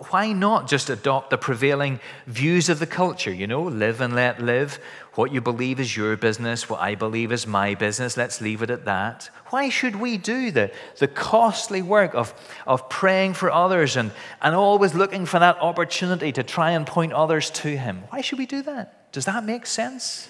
Why 0.09 0.33
not 0.33 0.67
just 0.67 0.89
adopt 0.89 1.29
the 1.29 1.37
prevailing 1.37 1.99
views 2.25 2.67
of 2.67 2.79
the 2.79 2.87
culture? 2.87 3.31
You 3.31 3.45
know, 3.45 3.61
live 3.61 4.01
and 4.01 4.15
let 4.15 4.41
live. 4.41 4.79
What 5.13 5.31
you 5.31 5.39
believe 5.39 5.79
is 5.79 5.95
your 5.95 6.17
business. 6.17 6.67
What 6.67 6.81
I 6.81 6.95
believe 6.95 7.31
is 7.31 7.45
my 7.45 7.75
business. 7.75 8.17
Let's 8.17 8.41
leave 8.41 8.63
it 8.63 8.71
at 8.71 8.85
that. 8.85 9.29
Why 9.47 9.69
should 9.69 9.95
we 9.95 10.17
do 10.17 10.49
the, 10.49 10.71
the 10.97 11.07
costly 11.07 11.83
work 11.83 12.15
of, 12.15 12.33
of 12.65 12.89
praying 12.89 13.35
for 13.35 13.51
others 13.51 13.95
and, 13.95 14.11
and 14.41 14.55
always 14.55 14.95
looking 14.95 15.27
for 15.27 15.37
that 15.39 15.57
opportunity 15.59 16.31
to 16.31 16.43
try 16.43 16.71
and 16.71 16.87
point 16.87 17.13
others 17.13 17.51
to 17.51 17.77
Him? 17.77 18.03
Why 18.09 18.21
should 18.21 18.39
we 18.39 18.47
do 18.47 18.63
that? 18.63 19.11
Does 19.11 19.25
that 19.25 19.45
make 19.45 19.67
sense? 19.67 20.27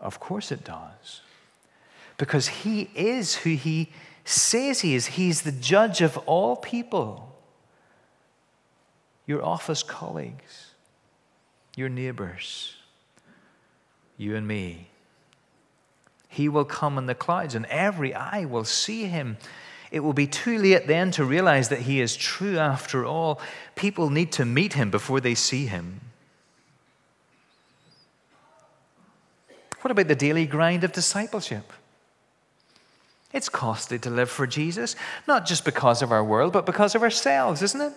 Of 0.00 0.18
course 0.18 0.50
it 0.50 0.64
does. 0.64 1.20
Because 2.20 2.48
He 2.48 2.90
is 2.94 3.34
who 3.36 3.54
He 3.54 3.88
says 4.26 4.82
He 4.82 4.94
is. 4.94 5.06
He's 5.06 5.40
the 5.40 5.52
judge 5.52 6.02
of 6.02 6.18
all 6.18 6.54
people 6.54 7.26
your 9.26 9.42
office 9.42 9.82
colleagues, 9.82 10.72
your 11.76 11.88
neighbors, 11.88 12.74
you 14.18 14.36
and 14.36 14.46
me. 14.46 14.88
He 16.28 16.48
will 16.48 16.64
come 16.64 16.98
in 16.98 17.06
the 17.06 17.14
clouds, 17.14 17.54
and 17.54 17.64
every 17.66 18.12
eye 18.12 18.44
will 18.44 18.64
see 18.64 19.04
him. 19.04 19.38
It 19.92 20.00
will 20.00 20.12
be 20.12 20.26
too 20.26 20.58
late 20.58 20.88
then 20.88 21.12
to 21.12 21.24
realize 21.24 21.68
that 21.68 21.82
he 21.82 22.00
is 22.00 22.16
true 22.16 22.58
after 22.58 23.06
all. 23.06 23.40
People 23.76 24.10
need 24.10 24.32
to 24.32 24.44
meet 24.44 24.74
him 24.74 24.90
before 24.90 25.20
they 25.20 25.36
see 25.36 25.66
him. 25.66 26.00
What 29.82 29.92
about 29.92 30.08
the 30.08 30.16
daily 30.16 30.44
grind 30.44 30.82
of 30.82 30.92
discipleship? 30.92 31.72
It's 33.32 33.48
costly 33.48 33.98
to 34.00 34.10
live 34.10 34.30
for 34.30 34.46
Jesus, 34.46 34.96
not 35.28 35.46
just 35.46 35.64
because 35.64 36.02
of 36.02 36.10
our 36.10 36.24
world, 36.24 36.52
but 36.52 36.66
because 36.66 36.94
of 36.94 37.02
ourselves, 37.02 37.62
isn't 37.62 37.80
it? 37.80 37.92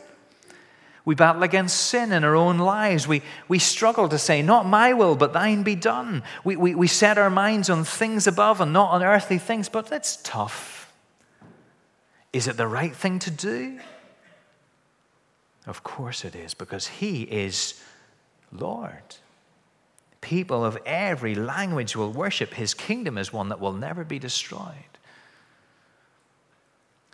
We 1.06 1.16
battle 1.16 1.44
against 1.44 1.88
sin 1.88 2.14
in 2.14 2.24
our 2.24 2.36
own 2.36 2.60
lives. 2.60 3.08
We, 3.08 3.24
we 3.50 3.60
struggle 3.60 4.08
to 4.08 4.18
say, 4.18 4.42
Not 4.42 4.66
my 4.66 4.94
will, 4.94 5.16
but 5.16 5.34
thine 5.34 5.64
be 5.64 5.76
done. 5.76 6.24
We, 6.44 6.56
we, 6.56 6.76
we 6.76 6.88
set 6.88 7.18
our 7.18 7.30
minds 7.30 7.70
on 7.70 7.84
things 7.84 8.26
above 8.26 8.62
and 8.62 8.72
not 8.72 8.92
on 8.92 9.04
earthly 9.04 9.38
things, 9.38 9.68
but 9.68 9.88
that's 9.88 10.18
tough. 10.24 10.94
Is 12.32 12.48
it 12.48 12.56
the 12.56 12.68
right 12.68 12.96
thing 12.96 13.20
to 13.20 13.32
do? 13.32 13.80
Of 15.68 15.84
course 15.84 16.24
it 16.24 16.36
is, 16.36 16.54
because 16.54 16.88
He 16.88 17.24
is 17.24 17.82
Lord. 18.52 19.18
People 20.22 20.64
of 20.64 20.78
every 20.86 21.36
language 21.36 21.98
will 21.98 22.12
worship 22.12 22.54
His 22.54 22.74
kingdom 22.74 23.18
as 23.18 23.34
one 23.34 23.50
that 23.50 23.60
will 23.60 23.74
never 23.74 24.06
be 24.06 24.20
destroyed. 24.20 24.93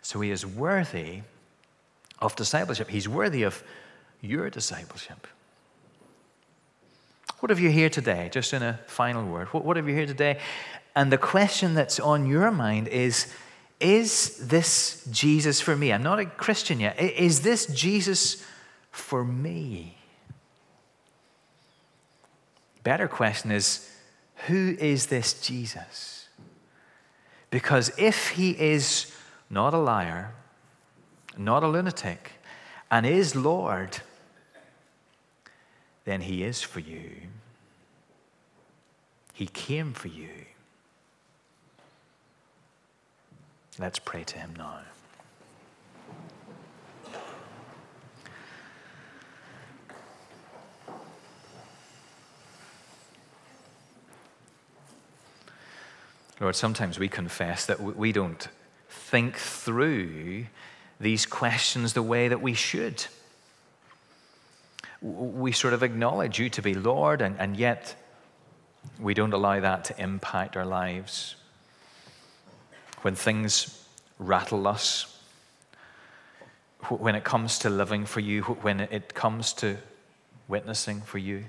So 0.10 0.22
He 0.22 0.32
is 0.32 0.44
worthy 0.44 1.22
of 2.18 2.36
discipleship. 2.36 2.90
He's 2.90 3.08
worthy 3.08 3.44
of 3.44 3.64
your 4.22 4.50
discipleship. 4.50 5.28
What 7.42 7.52
have 7.52 7.60
you 7.60 7.70
here 7.70 7.92
today? 7.92 8.28
Just 8.32 8.52
in 8.52 8.64
a 8.64 8.80
final 8.88 9.24
word. 9.24 9.50
What 9.50 9.78
have 9.78 9.88
you 9.88 9.94
here 9.94 10.08
today? 10.08 10.40
And 10.96 11.12
the 11.12 11.20
question 11.20 11.76
that's 11.76 12.00
on 12.00 12.26
your 12.26 12.50
mind 12.50 12.88
is 12.88 13.32
Is 13.80 14.48
this 14.48 15.08
Jesus 15.12 15.62
for 15.62 15.76
me? 15.76 15.94
I'm 15.94 16.02
not 16.02 16.18
a 16.18 16.26
Christian 16.26 16.80
yet. 16.80 17.00
Is 17.00 17.42
this 17.42 17.68
Jesus 17.68 18.44
for 18.90 19.24
me? 19.24 19.96
Better 22.82 23.08
question 23.08 23.52
is 23.52 23.88
Who 24.48 24.76
is 24.80 25.06
this 25.06 25.40
Jesus? 25.40 26.30
Because 27.52 27.92
if 28.00 28.30
he 28.30 28.60
is 28.60 29.12
not 29.50 29.74
a 29.74 29.78
liar, 29.78 30.34
not 31.38 31.64
a 31.64 31.68
lunatic, 31.68 32.34
and 32.92 33.06
is 33.06 33.36
Lord, 33.36 33.98
then 36.06 36.22
He 36.22 36.44
is 36.44 36.62
for 36.62 36.80
you. 36.80 37.12
He 39.34 39.48
came 39.48 39.94
for 39.94 40.08
you. 40.08 40.30
Let's 43.78 44.00
pray 44.00 44.24
to 44.26 44.38
Him 44.38 44.54
now. 44.58 44.80
Lord, 56.42 56.56
sometimes 56.56 56.98
we 56.98 57.10
confess 57.10 57.66
that 57.66 57.82
we 57.82 58.14
don't 58.14 58.48
think 59.10 59.38
through 59.38 60.46
these 61.00 61.26
questions 61.26 61.94
the 61.94 62.04
way 62.04 62.28
that 62.28 62.42
we 62.42 62.54
should. 62.54 63.06
We 65.02 65.52
sort 65.52 65.74
of 65.74 65.82
acknowledge 65.82 66.38
you 66.38 66.50
to 66.50 66.62
be 66.62 66.76
Lord, 66.76 67.22
and, 67.22 67.40
and 67.40 67.58
yet 67.58 67.96
we 69.00 69.16
don't 69.16 69.34
allow 69.34 69.60
that 69.60 69.86
to 69.86 70.00
impact 70.00 70.56
our 70.56 70.66
lives. 70.66 71.36
When 73.02 73.16
things 73.16 73.84
rattle 74.20 74.68
us, 74.68 75.18
when 76.90 77.16
it 77.16 77.24
comes 77.24 77.60
to 77.60 77.70
living 77.70 78.06
for 78.06 78.20
you, 78.20 78.44
when 78.44 78.80
it 78.80 79.14
comes 79.16 79.54
to 79.54 79.78
witnessing 80.48 81.02
for 81.02 81.18
you. 81.18 81.46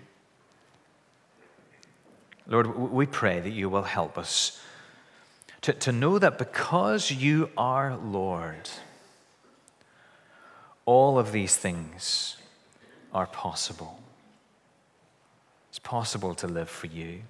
Lord, 2.46 2.74
we 2.76 3.06
pray 3.06 3.40
that 3.40 3.50
you 3.50 3.68
will 3.68 3.82
help 3.82 4.16
us 4.16 4.60
to, 5.62 5.72
to 5.72 5.92
know 5.92 6.18
that 6.18 6.38
because 6.38 7.10
you 7.10 7.50
are 7.56 7.96
Lord, 7.96 8.70
all 10.86 11.18
of 11.18 11.32
these 11.32 11.56
things 11.56 12.36
are 13.12 13.26
possible. 13.26 14.00
It's 15.68 15.78
possible 15.78 16.34
to 16.36 16.46
live 16.46 16.68
for 16.68 16.86
you. 16.86 17.20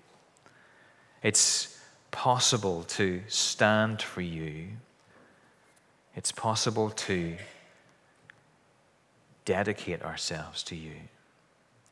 It's 1.22 1.78
possible 2.10 2.84
to 2.84 3.22
stand 3.28 4.00
for 4.00 4.20
you. 4.20 4.68
It's 6.16 6.32
possible 6.32 6.90
to 6.90 7.36
dedicate 9.44 10.02
ourselves 10.02 10.62
to 10.64 10.76
you. 10.76 10.94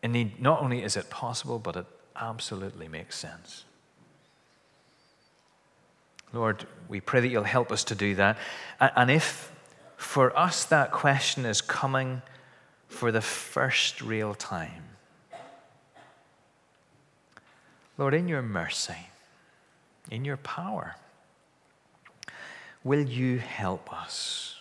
Indeed, 0.03 0.41
not 0.41 0.63
only 0.63 0.83
is 0.83 0.97
it 0.97 1.11
possible, 1.11 1.59
but 1.59 1.77
it 1.77 1.87
absolutely 2.17 2.89
makes 2.89 3.17
sense. 3.17 3.65
Lord, 6.33 6.67
we 6.89 7.01
pray 7.01 7.21
that 7.21 7.29
you'll 7.29 7.45
help 7.45 7.73
us 7.73 7.85
to 7.85 7.95
do 7.95 8.15
that. 8.17 8.37
And 8.81 9.11
if 9.11 9.53
for 9.97 10.37
us, 10.39 10.65
that 10.67 10.93
question 10.93 11.45
is 11.45 11.61
coming 11.61 12.23
for 12.87 13.11
the 13.11 13.21
first 13.21 14.01
real 14.01 14.35
time. 14.35 14.85
Lord, 17.97 18.15
in 18.15 18.29
your 18.29 18.43
mercy, 18.43 19.09
in 20.11 20.25
your 20.25 20.37
power, 20.37 20.95
will 22.85 23.03
you 23.03 23.39
help 23.39 23.93
us 23.93 24.57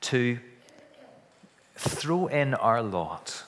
to 0.00 0.38
throw 1.76 2.26
in 2.26 2.54
our 2.54 2.82
lot, 2.82 3.44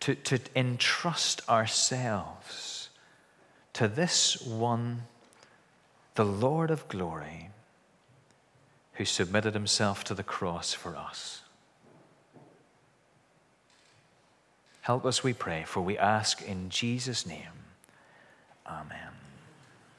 to, 0.00 0.14
to 0.14 0.38
entrust 0.54 1.46
ourselves 1.48 2.73
to 3.74 3.88
this 3.88 4.40
one, 4.40 5.02
the 6.14 6.24
Lord 6.24 6.70
of 6.70 6.88
glory, 6.88 7.50
who 8.94 9.04
submitted 9.04 9.54
himself 9.54 10.04
to 10.04 10.14
the 10.14 10.22
cross 10.22 10.72
for 10.72 10.96
us. 10.96 11.42
Help 14.82 15.04
us, 15.04 15.24
we 15.24 15.32
pray, 15.32 15.64
for 15.66 15.80
we 15.80 15.98
ask 15.98 16.42
in 16.42 16.68
Jesus' 16.70 17.26
name. 17.26 17.64
Amen. 18.66 19.23